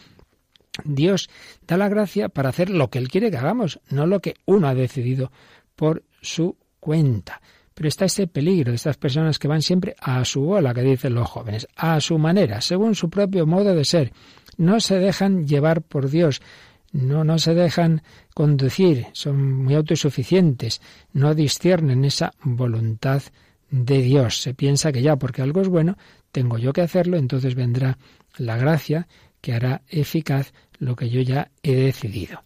[0.85, 1.29] Dios
[1.67, 4.69] da la gracia para hacer lo que Él quiere que hagamos, no lo que uno
[4.69, 5.31] ha decidido
[5.77, 7.41] por su cuenta.
[7.75, 11.15] Pero está ese peligro de estas personas que van siempre a su bola, que dicen
[11.15, 14.13] los jóvenes, a su manera, según su propio modo de ser.
[14.57, 16.43] No se dejan llevar por Dios,
[16.91, 18.03] no, no se dejan
[18.35, 20.81] conducir, son muy autosuficientes,
[21.13, 23.23] no disciernen esa voluntad
[23.71, 24.41] de Dios.
[24.43, 25.97] Se piensa que ya porque algo es bueno,
[26.33, 27.99] tengo yo que hacerlo, entonces vendrá
[28.39, 29.07] la gracia
[29.41, 32.43] que hará eficaz lo que yo ya he decidido.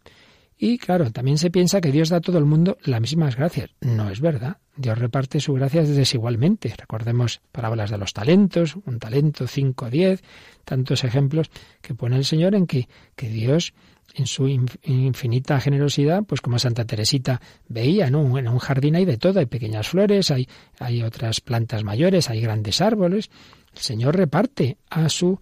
[0.64, 3.70] Y claro, también se piensa que Dios da a todo el mundo las mismas gracias.
[3.80, 4.58] No es verdad.
[4.76, 6.72] Dios reparte su gracia desigualmente.
[6.78, 10.22] Recordemos parábolas de los talentos, un talento, cinco, diez,
[10.64, 13.74] tantos ejemplos que pone el Señor en que, que Dios
[14.14, 18.38] en su infinita generosidad, pues como Santa Teresita veía, ¿no?
[18.38, 22.40] En un jardín hay de todo, hay pequeñas flores, hay, hay otras plantas mayores, hay
[22.40, 23.30] grandes árboles.
[23.74, 25.40] El Señor reparte a su,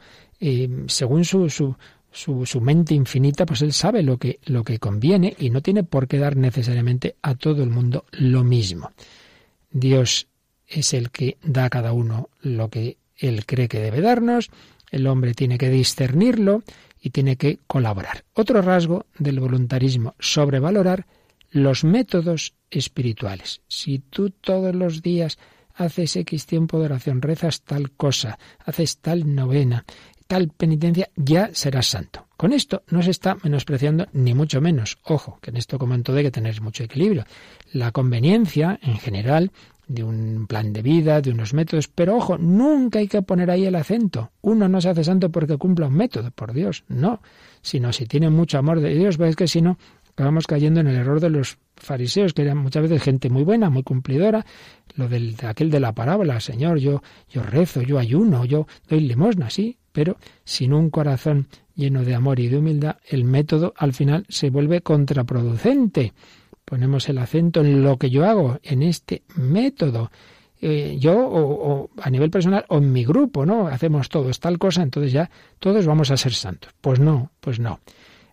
[0.87, 1.77] según su, su,
[2.11, 5.85] su, su, mente infinita, pues él sabe lo que, lo que conviene y no tiene
[5.85, 8.93] por qué dar necesariamente a todo el mundo lo mismo.
[9.71, 10.29] Dios
[10.67, 14.51] es el que da a cada uno lo que él cree que debe darnos,
[14.91, 16.63] el hombre tiene que discernirlo
[17.01, 18.25] y tiene que colaborar.
[18.35, 21.07] Otro rasgo del voluntarismo, sobrevalorar
[21.51, 23.63] los métodos espirituales.
[23.69, 25.39] Si tú todos los días
[25.75, 29.85] haces X tiempo de oración, rezas tal cosa, haces tal novena,
[30.31, 32.29] tal penitencia, ya serás santo.
[32.37, 34.97] Con esto no se está menospreciando ni mucho menos.
[35.03, 37.25] Ojo, que en esto como todo hay que tener mucho equilibrio.
[37.73, 39.51] La conveniencia, en general,
[39.89, 43.67] de un plan de vida, de unos métodos, pero ojo, nunca hay que poner ahí
[43.67, 44.31] el acento.
[44.41, 47.21] Uno no se hace santo porque cumpla un método, por Dios, no,
[47.61, 49.79] sino si tiene mucho amor de Dios, pues es que si no,
[50.11, 53.69] acabamos cayendo en el error de los fariseos, que eran muchas veces gente muy buena,
[53.69, 54.47] muy cumplidora,
[54.95, 59.01] lo del de aquel de la parábola, Señor, yo, yo rezo, yo ayuno, yo doy
[59.01, 63.93] limosna, sí, pero sin un corazón lleno de amor y de humildad, el método al
[63.93, 66.13] final se vuelve contraproducente
[66.71, 70.13] ponemos el acento en lo que yo hago, en este método.
[70.63, 73.67] Eh, yo o, a nivel personal o en mi grupo, ¿no?
[73.67, 75.29] Hacemos todos tal cosa, entonces ya
[75.59, 76.73] todos vamos a ser santos.
[76.81, 77.81] Pues no, pues no.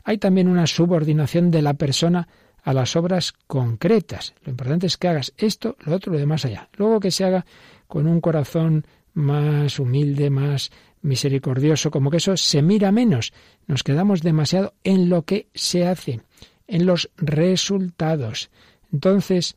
[0.03, 2.28] Hay también una subordinación de la persona
[2.62, 4.36] a las obras concretas.
[4.43, 6.70] Lo importante es que hagas esto, lo otro, lo demás allá.
[6.78, 7.43] Luego que se haga
[7.88, 8.86] con un corazón
[9.16, 10.70] más humilde, más
[11.02, 13.34] misericordioso, como que eso se mira menos.
[13.68, 16.22] Nos quedamos demasiado en lo que se hace
[16.68, 18.50] en los resultados.
[18.91, 19.56] Entonces,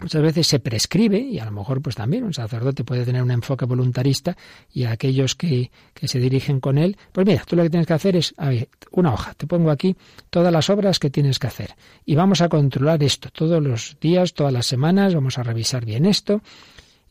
[0.00, 3.30] muchas veces se prescribe, y a lo mejor pues también un sacerdote puede tener un
[3.30, 4.36] enfoque voluntarista,
[4.72, 7.86] y a aquellos que, que se dirigen con él, pues mira, tú lo que tienes
[7.86, 9.96] que hacer es, a ver, una hoja, te pongo aquí
[10.30, 14.34] todas las obras que tienes que hacer, y vamos a controlar esto todos los días,
[14.34, 16.42] todas las semanas, vamos a revisar bien esto,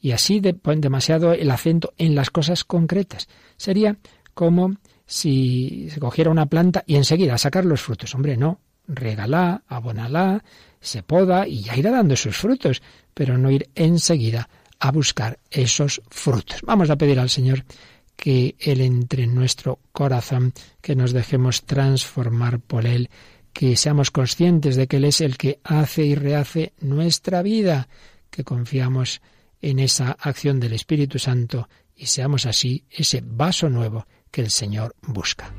[0.02, 3.30] y así de, ponen demasiado el acento en las cosas concretas.
[3.56, 3.98] Sería
[4.34, 4.76] como
[5.06, 8.16] si se cogiera una planta y enseguida sacar los frutos.
[8.16, 10.44] Hombre, no, regalá, abonalá,
[10.80, 12.82] se poda y ya irá dando sus frutos,
[13.14, 14.50] pero no ir enseguida
[14.80, 16.62] a buscar esos frutos.
[16.64, 17.64] Vamos a pedir al Señor
[18.16, 23.10] que Él entre en nuestro corazón, que nos dejemos transformar por Él,
[23.54, 27.88] que seamos conscientes de que Él es el que hace y rehace nuestra vida,
[28.32, 29.32] que confiamos en
[29.80, 35.54] esa acción del Espíritu Santo y seamos así ese vaso nuevo que el Señor busca.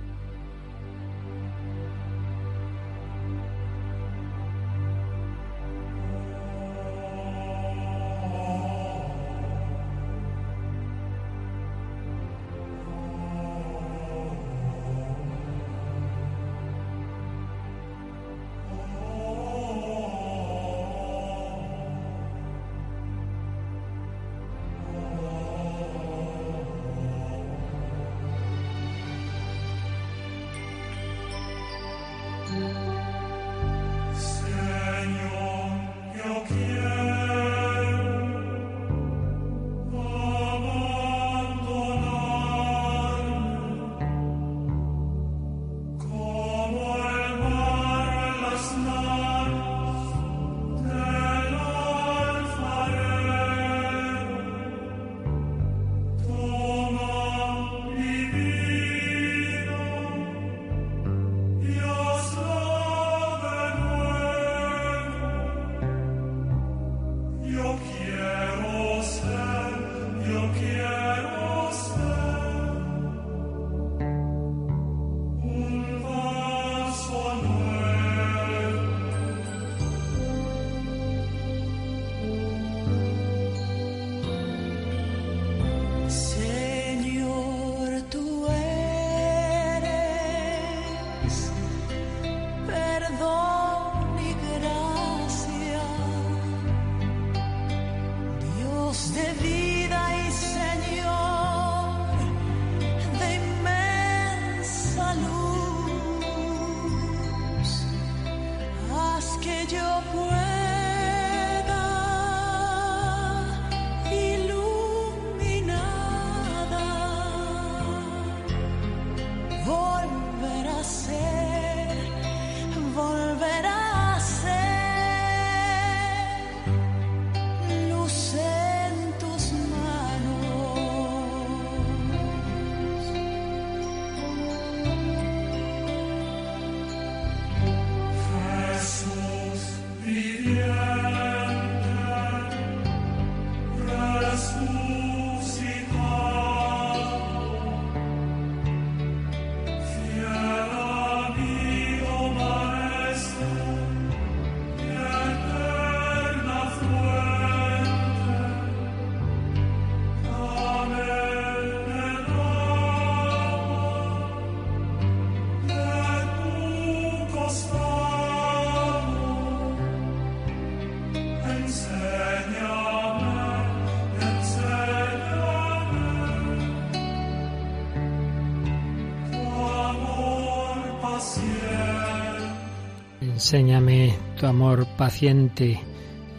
[183.42, 185.80] Enséñame tu amor paciente.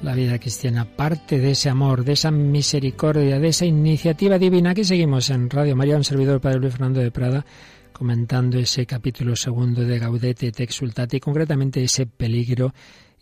[0.03, 4.85] La vida cristiana parte de ese amor, de esa misericordia, de esa iniciativa divina que
[4.85, 7.45] seguimos en Radio María, un servidor Padre Luis Fernando de Prada,
[7.91, 12.73] comentando ese capítulo segundo de Gaudete et Exultate y concretamente ese peligro,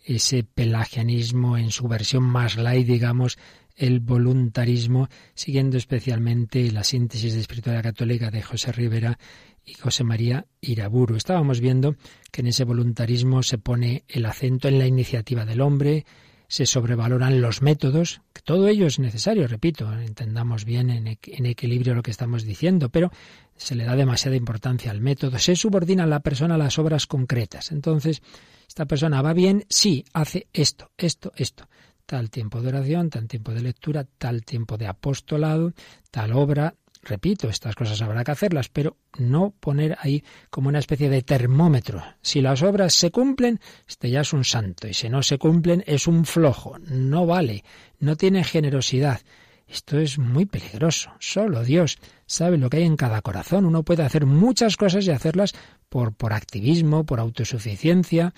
[0.04, 3.36] ese pelagianismo en su versión más light, digamos,
[3.74, 9.18] el voluntarismo, siguiendo especialmente la síntesis de espiritualidad católica de José Rivera
[9.64, 11.16] y José María Iraburu.
[11.16, 11.96] Estábamos viendo
[12.30, 16.04] que en ese voluntarismo se pone el acento en la iniciativa del hombre,
[16.52, 22.02] se sobrevaloran los métodos, que todo ello es necesario, repito, entendamos bien en, equilibrio lo
[22.02, 23.10] que estamos diciendo, pero
[23.56, 27.06] se le da demasiada importancia al método, se subordina a la persona a las obras
[27.06, 27.72] concretas.
[27.72, 28.20] Entonces,
[28.68, 31.68] esta persona va bien, sí, hace esto, esto, esto.
[32.04, 35.72] Tal tiempo de oración, tal tiempo de lectura, tal tiempo de apostolado,
[36.10, 41.10] tal obra, Repito, estas cosas habrá que hacerlas, pero no poner ahí como una especie
[41.10, 42.02] de termómetro.
[42.22, 45.82] Si las obras se cumplen, este ya es un santo, y si no se cumplen,
[45.86, 47.64] es un flojo, no vale,
[47.98, 49.20] no tiene generosidad.
[49.66, 51.10] Esto es muy peligroso.
[51.18, 53.64] Solo Dios sabe lo que hay en cada corazón.
[53.64, 55.54] Uno puede hacer muchas cosas y hacerlas
[55.88, 58.34] por, por activismo, por autosuficiencia,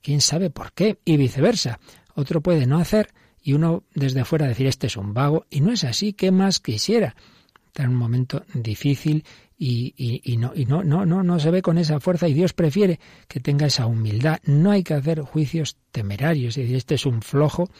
[0.00, 1.80] quién sabe por qué, y viceversa.
[2.14, 3.12] Otro puede no hacer
[3.42, 6.58] y uno desde fuera decir este es un vago, y no es así, ¿qué más
[6.58, 7.14] quisiera?
[7.82, 9.24] En un momento difícil
[9.58, 14.38] y, no, se ve con esa fuerza y Dios prefiere que tenga esa humildad.
[14.44, 17.70] No hay que hacer juicios temerarios y decir este es un flojo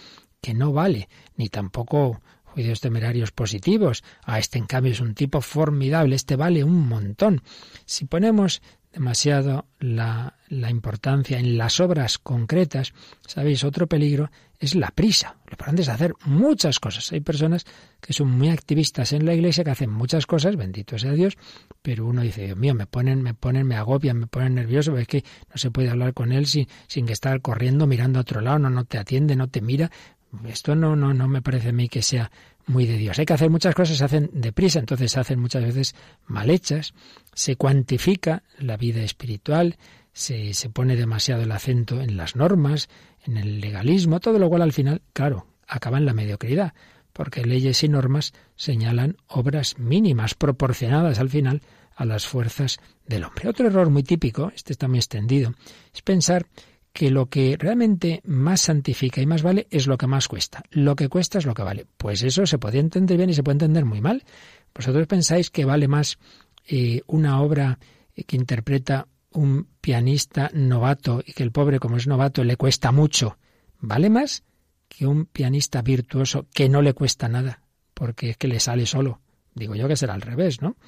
[0.41, 4.03] que no vale, ni tampoco juicios temerarios positivos.
[4.23, 7.43] A ah, este en cambio es un tipo formidable, este vale un montón.
[7.85, 8.63] Si ponemos
[8.97, 12.95] demasiado la, la, importancia en las obras concretas,
[13.27, 13.63] ¿sabéis?
[13.63, 15.37] Otro peligro es la prisa.
[15.45, 17.13] Lo importante es hacer muchas cosas.
[17.13, 17.67] Hay personas
[18.01, 21.37] que son muy activistas en la iglesia, que hacen muchas cosas, bendito sea Dios,
[21.83, 25.07] pero uno dice, Dios mío, me ponen, me ponen, me agobian, me ponen nervioso, es
[25.07, 28.41] que no se puede hablar con él sin, sin que estar corriendo, mirando a otro
[28.41, 29.91] lado, no, no te atiende, no te mira.
[30.47, 32.31] Esto no, no, no me parece a mí que sea
[32.67, 33.19] muy de Dios.
[33.19, 35.95] Hay que hacer muchas cosas, se hacen deprisa, entonces se hacen muchas veces
[36.27, 36.95] mal hechas,
[37.33, 39.77] se cuantifica la vida espiritual,
[40.13, 42.89] se, se pone demasiado el acento en las normas,
[43.25, 46.75] en el legalismo, todo lo cual al final, claro, acaba en la mediocridad,
[47.13, 51.63] porque leyes y normas señalan obras mínimas proporcionadas al final
[51.95, 53.49] a las fuerzas del hombre.
[53.49, 55.55] Otro error muy típico, este está muy extendido,
[55.95, 56.47] es pensar
[56.97, 60.63] que lo que realmente más santifica y más vale es lo que más cuesta.
[60.71, 61.87] Lo que cuesta es lo que vale.
[61.99, 64.25] Pues eso se puede entender bien y se puede entender muy mal.
[64.75, 66.17] ¿Vosotros pensáis que vale más
[66.67, 67.79] eh, una obra
[68.15, 72.93] eh, que interpreta un pianista novato y que el pobre, como es novato, le cuesta
[72.93, 73.37] mucho?
[73.79, 74.43] ¿Vale más
[74.89, 77.61] que un pianista virtuoso que no le cuesta nada?
[77.93, 79.21] Porque es que le sale solo.
[79.55, 80.79] Digo yo que será al revés, ¿no?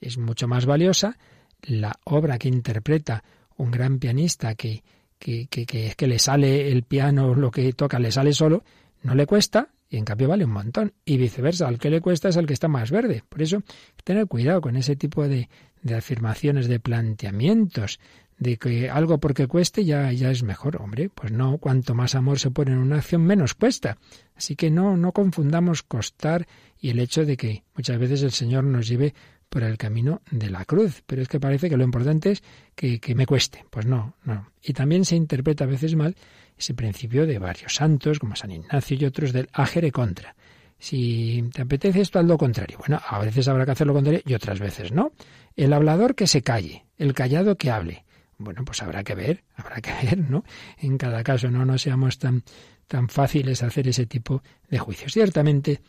[0.00, 1.16] Es mucho más valiosa
[1.62, 3.22] la obra que interpreta
[3.56, 4.82] un gran pianista que
[5.22, 8.64] que, que, es que le sale el piano, lo que toca, le sale solo,
[9.02, 10.92] no le cuesta y en cambio vale un montón.
[11.04, 13.22] Y viceversa, al que le cuesta es al que está más verde.
[13.28, 13.62] Por eso,
[14.04, 15.48] tener cuidado con ese tipo de,
[15.82, 18.00] de afirmaciones, de planteamientos,
[18.38, 20.80] de que algo porque cueste ya, ya es mejor.
[20.80, 23.98] Hombre, pues no, cuanto más amor se pone en una acción, menos cuesta.
[24.34, 26.46] Así que no, no confundamos costar
[26.80, 29.14] y el hecho de que muchas veces el Señor nos lleve
[29.52, 31.02] por el camino de la cruz.
[31.06, 32.42] Pero es que parece que lo importante es
[32.74, 33.66] que, me cueste.
[33.68, 34.50] Pues no, no.
[34.62, 36.16] Y también se interpreta a veces mal
[36.56, 40.34] ese principio de varios santos, como San Ignacio y otros, del agere contra.
[40.78, 42.78] Si te apetece esto, haz lo contrario.
[42.78, 45.12] Bueno, a veces habrá que hacer lo contrario y otras veces no.
[45.54, 48.04] El hablador que se calle, el callado que hable.
[48.38, 50.44] Bueno, pues habrá que ver, habrá que ver, ¿no?
[50.78, 52.42] En cada caso, no no seamos tan,
[52.86, 55.12] tan fáciles hacer ese tipo de juicios.
[55.12, 55.82] Ciertamente,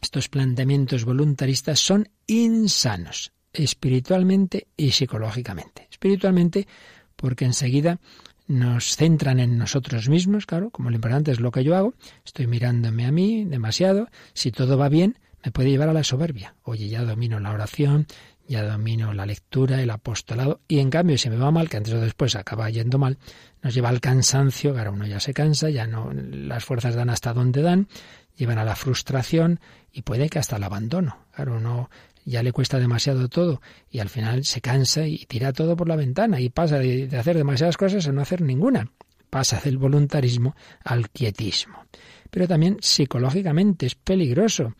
[0.00, 5.88] estos planteamientos voluntaristas son insanos, espiritualmente y psicológicamente.
[5.90, 6.66] Espiritualmente,
[7.16, 7.98] porque enseguida
[8.46, 12.46] nos centran en nosotros mismos, claro, como lo importante es lo que yo hago, estoy
[12.46, 16.54] mirándome a mí demasiado, si todo va bien, me puede llevar a la soberbia.
[16.62, 18.06] Oye, ya domino la oración,
[18.48, 21.92] ya domino la lectura, el apostolado, y en cambio si me va mal, que antes
[21.92, 23.18] o después acaba yendo mal,
[23.62, 27.34] nos lleva al cansancio, claro, uno ya se cansa, ya no, las fuerzas dan hasta
[27.34, 27.88] donde dan,
[28.36, 29.60] llevan a la frustración
[29.92, 31.26] y puede que hasta el abandono.
[31.32, 31.90] Claro, uno
[32.24, 35.96] ya le cuesta demasiado todo y al final se cansa y tira todo por la
[35.96, 38.90] ventana y pasa de, hacer demasiadas cosas a no hacer ninguna.
[39.30, 41.84] Pasa del voluntarismo al quietismo.
[42.30, 44.74] Pero también psicológicamente es peligroso.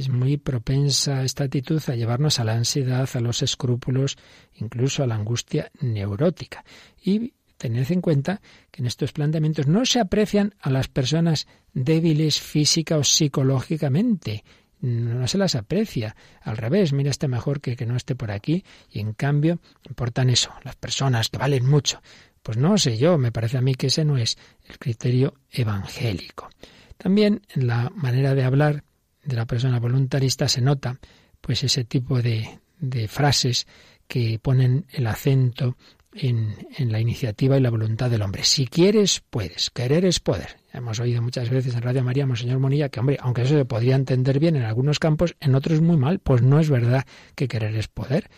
[0.00, 4.16] Es muy propensa esta actitud a llevarnos a la ansiedad, a los escrúpulos,
[4.54, 6.64] incluso a la angustia neurótica.
[7.04, 8.40] Y tened en cuenta
[8.70, 14.42] que en estos planteamientos no se aprecian a las personas débiles física o psicológicamente.
[14.80, 16.16] no se las aprecia.
[16.40, 20.30] Al revés, mira este mejor que que no esté por aquí y en cambio importan
[20.30, 22.00] eso, las personas que valen mucho.
[22.42, 26.48] Pues no sé yo, me parece a mí que ese no es el criterio evangélico.
[26.96, 28.84] También en la manera de hablar
[29.24, 30.98] de la persona voluntarista se nota
[31.40, 33.66] pues ese tipo de, de frases
[34.06, 35.76] que ponen el acento
[36.12, 38.42] en, en, la iniciativa y la voluntad del hombre.
[38.44, 39.70] Si quieres, puedes.
[39.70, 40.56] Querer es poder.
[40.72, 43.94] Hemos oído muchas veces en Radio María, Monseñor Monilla, que, hombre, aunque eso se podría
[43.94, 46.18] entender bien en algunos campos, en otros muy mal.
[46.18, 47.06] Pues no es verdad
[47.36, 48.28] que querer es poder.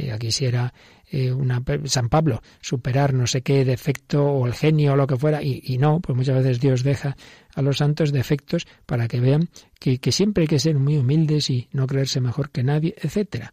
[0.00, 0.72] Eh, quisiera
[1.10, 5.16] eh, una, San Pablo superar no sé qué defecto o el genio o lo que
[5.16, 7.16] fuera, y, no, pues muchas veces Dios deja
[7.54, 11.50] a los santos defectos para que vean que, que siempre hay que ser muy humildes
[11.50, 13.52] y no creerse mejor que nadie, etcétera.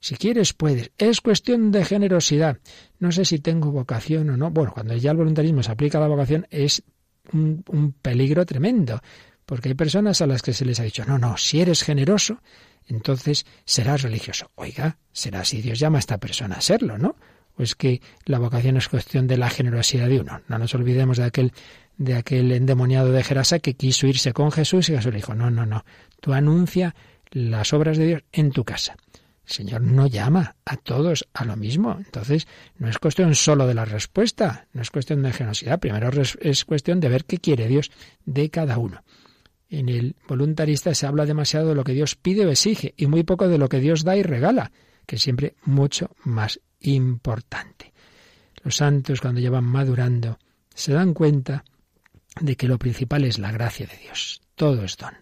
[0.00, 0.90] Si quieres, puedes.
[0.98, 2.58] Es cuestión de generosidad.
[2.98, 4.50] No sé si tengo vocación o no.
[4.50, 6.82] Bueno, cuando ya el voluntarismo se aplica a la vocación es
[7.32, 9.00] un, un, peligro tremendo,
[9.44, 12.40] porque hay personas a las que se les ha dicho, no, no, si eres generoso,
[12.94, 14.50] entonces serás religioso.
[14.56, 17.16] Oiga, será si Dios llama a esta persona a serlo, ¿no?
[17.56, 20.40] O es que la vocación es cuestión de la generosidad de uno.
[20.48, 21.52] No nos olvidemos de aquel,
[21.96, 25.50] de aquel endemoniado de Gerasa que quiso irse con Jesús y Jesús le dijo, no,
[25.50, 25.84] no, no,
[26.20, 26.94] tú anuncia
[27.30, 28.96] las obras de Dios en tu casa.
[29.46, 31.96] El Señor no llama a todos a lo mismo.
[31.98, 32.46] Entonces,
[32.78, 35.80] no es cuestión solo de la respuesta, no es cuestión de generosidad.
[35.80, 36.10] Primero
[36.40, 37.90] es cuestión de ver qué quiere Dios
[38.24, 39.02] de cada uno.
[39.70, 43.22] En el voluntarista se habla demasiado de lo que Dios pide o exige y muy
[43.22, 44.72] poco de lo que Dios da y regala,
[45.06, 47.92] que es siempre mucho más importante.
[48.64, 50.38] Los santos, cuando ya van madurando,
[50.74, 51.64] se dan cuenta
[52.40, 54.42] de que lo principal es la gracia de Dios.
[54.56, 55.14] Todo es don,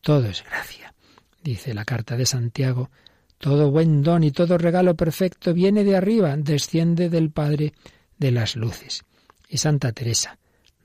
[0.00, 0.94] todo es gracia.
[1.42, 2.90] Dice la carta de Santiago,
[3.38, 7.74] todo buen don y todo regalo perfecto viene de arriba, desciende del Padre
[8.18, 9.04] de las luces.
[9.46, 10.38] Y Santa Teresa,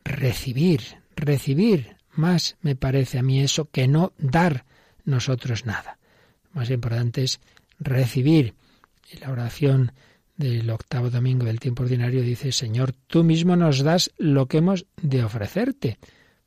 [0.04, 0.82] recibir,
[1.16, 4.66] recibir, más me parece a mí eso que no dar
[5.06, 5.98] nosotros nada.
[6.54, 7.40] Lo más importante es
[7.80, 8.54] recibir.
[9.12, 9.94] Y la oración
[10.38, 14.86] del octavo domingo del tiempo ordinario dice, Señor, tú mismo nos das lo que hemos
[15.02, 15.98] de ofrecerte.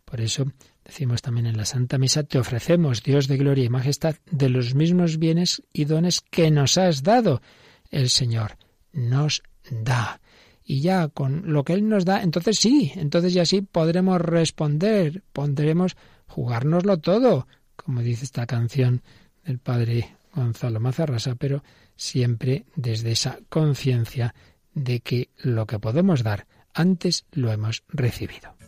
[0.05, 0.47] Por eso
[0.85, 4.75] decimos también en la Santa Misa, te ofrecemos, Dios de gloria y majestad, de los
[4.75, 7.43] mismos bienes y dones que nos has dado.
[7.91, 8.57] El Señor
[8.93, 10.21] nos da
[10.65, 15.23] y ya con lo que Él nos da, entonces sí, entonces ya sí podremos responder,
[15.33, 15.97] podremos
[16.27, 17.47] jugárnoslo todo,
[17.77, 19.03] como dice esta canción
[19.45, 21.63] del padre Gonzalo Mazarrasa, pero
[21.97, 24.35] siempre desde esa conciencia
[24.75, 28.62] de que lo que podemos dar antes lo hemos recibido.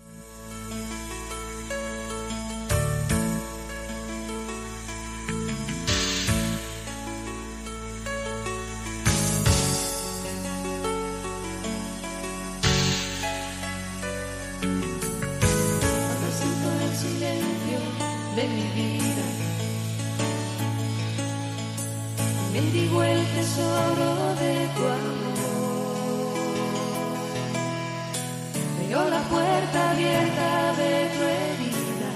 [29.77, 32.11] abierta de tu herida.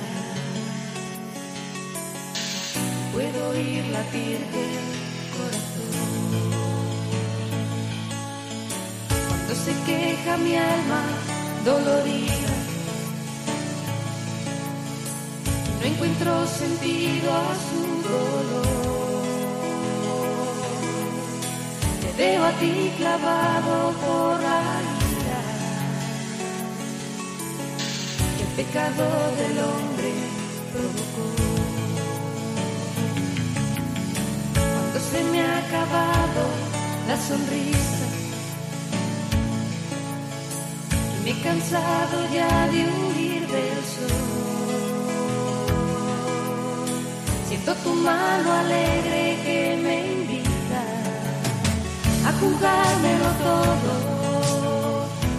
[3.12, 4.86] Puedo oír latir del
[5.34, 5.94] corazón.
[9.28, 11.02] Cuando se queja mi alma
[11.64, 12.54] dolorida,
[15.80, 18.66] no encuentro sentido a su dolor.
[22.02, 24.97] Te veo a ti clavado por ahí
[28.58, 29.06] pecado
[29.40, 30.10] del hombre
[30.72, 31.26] provocó.
[34.72, 36.42] Cuando se me ha acabado
[37.06, 38.06] la sonrisa
[41.14, 44.26] y me he cansado ya de huir del sol,
[47.48, 50.82] siento tu mano alegre que me invita
[52.28, 53.92] a jugármelo todo,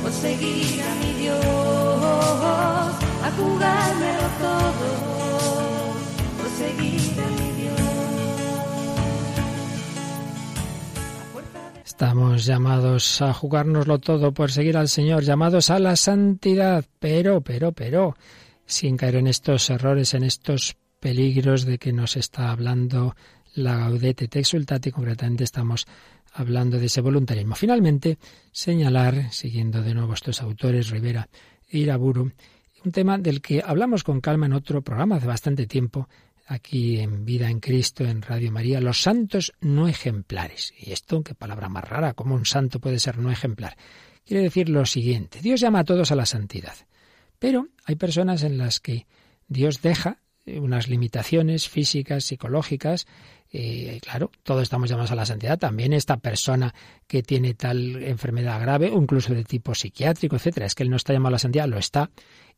[0.03, 1.58] conseguir a mi Dios.
[11.85, 17.73] Estamos llamados a jugárnoslo todo por seguir al Señor, llamados a la santidad, pero, pero,
[17.73, 18.15] pero,
[18.65, 23.15] sin caer en estos errores, en estos peligros de que nos está hablando
[23.53, 25.87] la Gaudete te exultate, concretamente estamos
[26.31, 27.55] hablando de ese voluntarismo.
[27.55, 28.17] Finalmente,
[28.51, 31.27] señalar, siguiendo de nuevo estos autores, Rivera
[31.69, 32.31] e Iraburu,
[32.85, 36.07] un tema del que hablamos con calma en otro programa hace bastante tiempo,
[36.47, 40.73] aquí en Vida en Cristo, en Radio María, los santos no ejemplares.
[40.79, 43.77] Y esto, qué palabra más rara, ¿cómo un santo puede ser no ejemplar?
[44.25, 46.75] Quiere decir lo siguiente, Dios llama a todos a la santidad,
[47.39, 49.07] pero hay personas en las que
[49.47, 50.19] Dios deja
[50.57, 53.07] unas limitaciones físicas, psicológicas,
[53.51, 55.57] y claro, todos estamos llamados a la santidad.
[55.57, 56.73] También esta persona
[57.07, 60.97] que tiene tal enfermedad grave, o incluso de tipo psiquiátrico, etcétera, es que él no
[60.97, 62.09] está llamado a la santidad, lo está,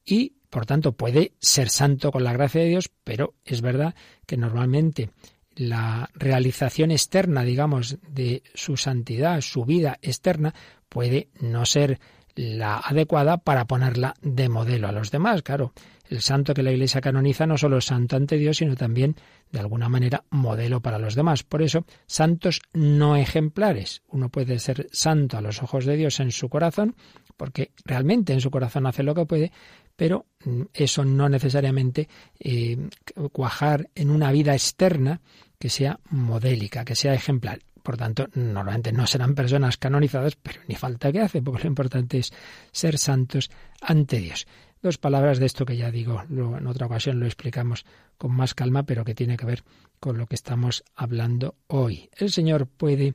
[0.05, 3.95] y por tanto puede ser santo con la gracia de Dios, pero es verdad
[4.25, 5.09] que normalmente
[5.55, 10.53] la realización externa, digamos, de su santidad, su vida externa,
[10.89, 11.99] puede no ser
[12.35, 15.41] la adecuada para ponerla de modelo a los demás.
[15.41, 15.73] Claro,
[16.09, 19.15] el santo que la Iglesia canoniza no solo es santo ante Dios, sino también,
[19.51, 21.43] de alguna manera, modelo para los demás.
[21.43, 24.03] Por eso, santos no ejemplares.
[24.07, 26.95] Uno puede ser santo a los ojos de Dios en su corazón,
[27.37, 29.51] porque realmente en su corazón hace lo que puede,
[30.01, 32.75] pero mm, eso no necesariamente eh,
[33.31, 35.21] cuajar en una vida externa
[35.59, 37.59] que sea modélica, que sea ejemplar.
[37.83, 42.17] Por tanto, normalmente no serán personas canonizadas, pero ni falta que hace, porque lo importante
[42.17, 42.33] es
[42.71, 44.47] ser santos ante Dios.
[44.81, 47.85] Dos palabras de esto que ya digo, en otra ocasión lo explicamos
[48.17, 49.63] con más calma, pero que tiene que ver
[49.99, 52.09] con lo que estamos hablando hoy.
[52.17, 53.13] El Señor puede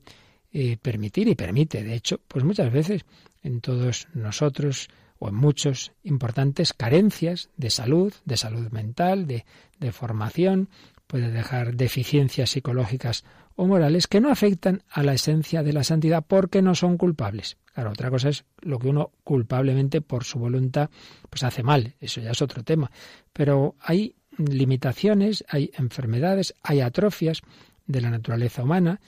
[0.52, 3.04] eh, permitir y permite, de hecho, pues muchas veces
[3.42, 9.44] en todos nosotros o en muchos importantes carencias de salud, de salud mental, de,
[9.78, 10.68] de formación,
[11.06, 16.24] puede dejar deficiencias psicológicas o morales que no afectan a la esencia de la santidad
[16.26, 17.56] porque no son culpables.
[17.72, 20.90] Claro, otra cosa es lo que uno culpablemente por su voluntad
[21.30, 22.90] pues hace mal, eso ya es otro tema.
[23.32, 27.42] Pero hay limitaciones, hay enfermedades, hay atrofias
[27.86, 29.00] de la naturaleza humana,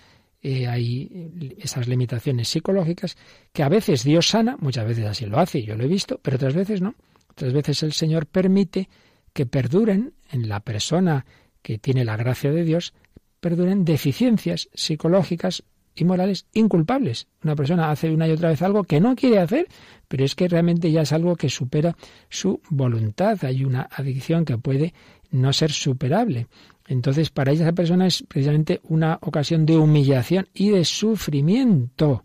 [0.42, 3.16] eh, hay esas limitaciones psicológicas
[3.52, 6.36] que a veces Dios sana, muchas veces así lo hace, yo lo he visto, pero
[6.36, 6.94] otras veces no.
[7.30, 8.88] Otras veces el Señor permite
[9.32, 11.26] que perduren en la persona
[11.62, 12.94] que tiene la gracia de Dios
[13.40, 15.64] perduren deficiencias psicológicas
[15.94, 17.26] y morales inculpables.
[17.42, 19.66] Una persona hace una y otra vez algo que no quiere hacer,
[20.06, 21.96] pero es que realmente ya es algo que supera
[22.28, 23.44] su voluntad.
[23.44, 24.94] Hay una adicción que puede
[25.30, 26.46] no ser superable.
[26.86, 32.24] Entonces, para esa persona es precisamente una ocasión de humillación y de sufrimiento.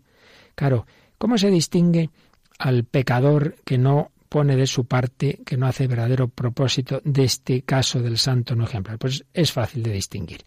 [0.54, 0.86] Claro,
[1.18, 2.10] ¿cómo se distingue
[2.58, 7.62] al pecador que no pone de su parte, que no hace verdadero propósito de este
[7.62, 8.98] caso del santo no ejemplar?
[8.98, 10.44] Pues es fácil de distinguir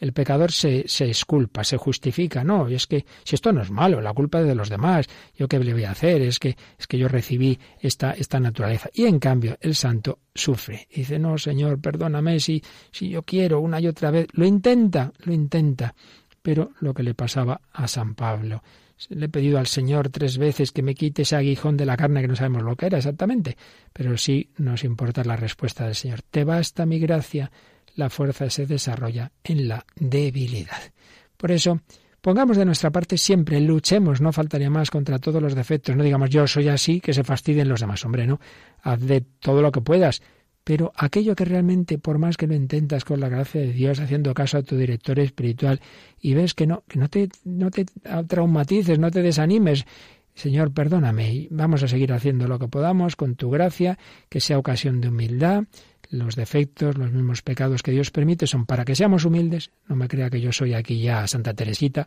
[0.00, 2.42] el pecador se, se esculpa, se justifica.
[2.42, 5.06] No, y es que si esto no es malo, la culpa es de los demás.
[5.36, 6.22] ¿Yo qué le voy a hacer?
[6.22, 8.88] Es que, es que yo recibí esta, esta naturaleza.
[8.94, 10.88] Y en cambio, el santo sufre.
[10.92, 14.26] dice, no, Señor, perdóname si, si yo quiero una y otra vez.
[14.32, 15.94] Lo intenta, lo intenta.
[16.40, 18.62] Pero lo que le pasaba a San Pablo.
[19.10, 22.22] Le he pedido al Señor tres veces que me quite ese aguijón de la carne
[22.22, 23.58] que no sabemos lo que era exactamente.
[23.92, 26.22] Pero sí nos importa la respuesta del Señor.
[26.22, 27.50] Te basta mi gracia
[28.00, 30.80] la fuerza se desarrolla en la debilidad.
[31.36, 31.80] Por eso,
[32.20, 35.94] pongamos de nuestra parte siempre, luchemos, no faltaría más contra todos los defectos.
[35.94, 38.04] No digamos yo soy así, que se fastidien los demás.
[38.04, 38.40] Hombre, no,
[38.82, 40.22] haz de todo lo que puedas.
[40.64, 44.34] Pero aquello que realmente, por más que lo intentas con la gracia de Dios, haciendo
[44.34, 45.80] caso a tu director espiritual,
[46.20, 47.86] y ves que no, que no te, no te
[48.26, 49.86] traumatices, no te desanimes,
[50.34, 53.98] Señor, perdóname, y vamos a seguir haciendo lo que podamos con tu gracia,
[54.28, 55.64] que sea ocasión de humildad,
[56.10, 60.08] los defectos, los mismos pecados que Dios permite son para que seamos humildes, no me
[60.08, 62.06] crea que yo soy aquí ya Santa Teresita,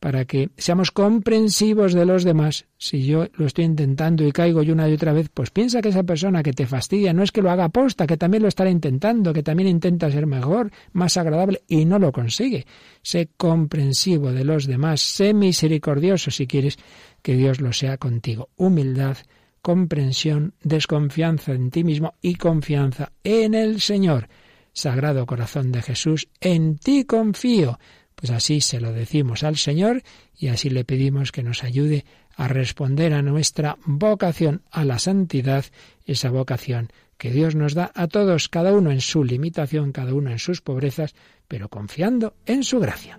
[0.00, 2.64] para que seamos comprensivos de los demás.
[2.78, 5.90] Si yo lo estoy intentando y caigo yo una y otra vez, pues piensa que
[5.90, 8.70] esa persona que te fastidia no es que lo haga aposta, que también lo estará
[8.70, 12.66] intentando, que también intenta ser mejor, más agradable y no lo consigue.
[13.02, 16.78] Sé comprensivo de los demás, sé misericordioso si quieres
[17.20, 18.48] que Dios lo sea contigo.
[18.56, 19.18] Humildad,
[19.62, 24.28] comprensión, desconfianza en ti mismo y confianza en el Señor.
[24.72, 27.78] Sagrado corazón de Jesús, en ti confío.
[28.14, 30.02] Pues así se lo decimos al Señor
[30.36, 32.04] y así le pedimos que nos ayude
[32.36, 35.64] a responder a nuestra vocación a la santidad,
[36.06, 36.90] esa vocación
[37.20, 40.62] que Dios nos da a todos, cada uno en su limitación, cada uno en sus
[40.62, 41.14] pobrezas,
[41.48, 43.18] pero confiando en su gracia.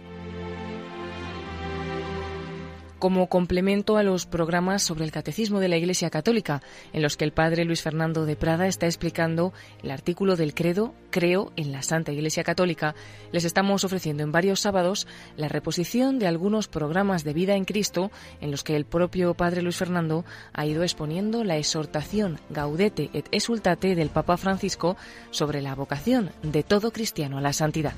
[3.01, 6.61] como complemento a los programas sobre el catecismo de la Iglesia Católica,
[6.93, 10.93] en los que el padre Luis Fernando de Prada está explicando el artículo del credo
[11.09, 12.93] Creo en la Santa Iglesia Católica,
[13.31, 18.11] les estamos ofreciendo en varios sábados la reposición de algunos programas de vida en Cristo
[18.39, 20.23] en los que el propio padre Luis Fernando
[20.53, 24.95] ha ido exponiendo la exhortación Gaudete et Exultate del Papa Francisco
[25.31, 27.95] sobre la vocación de todo cristiano a la santidad.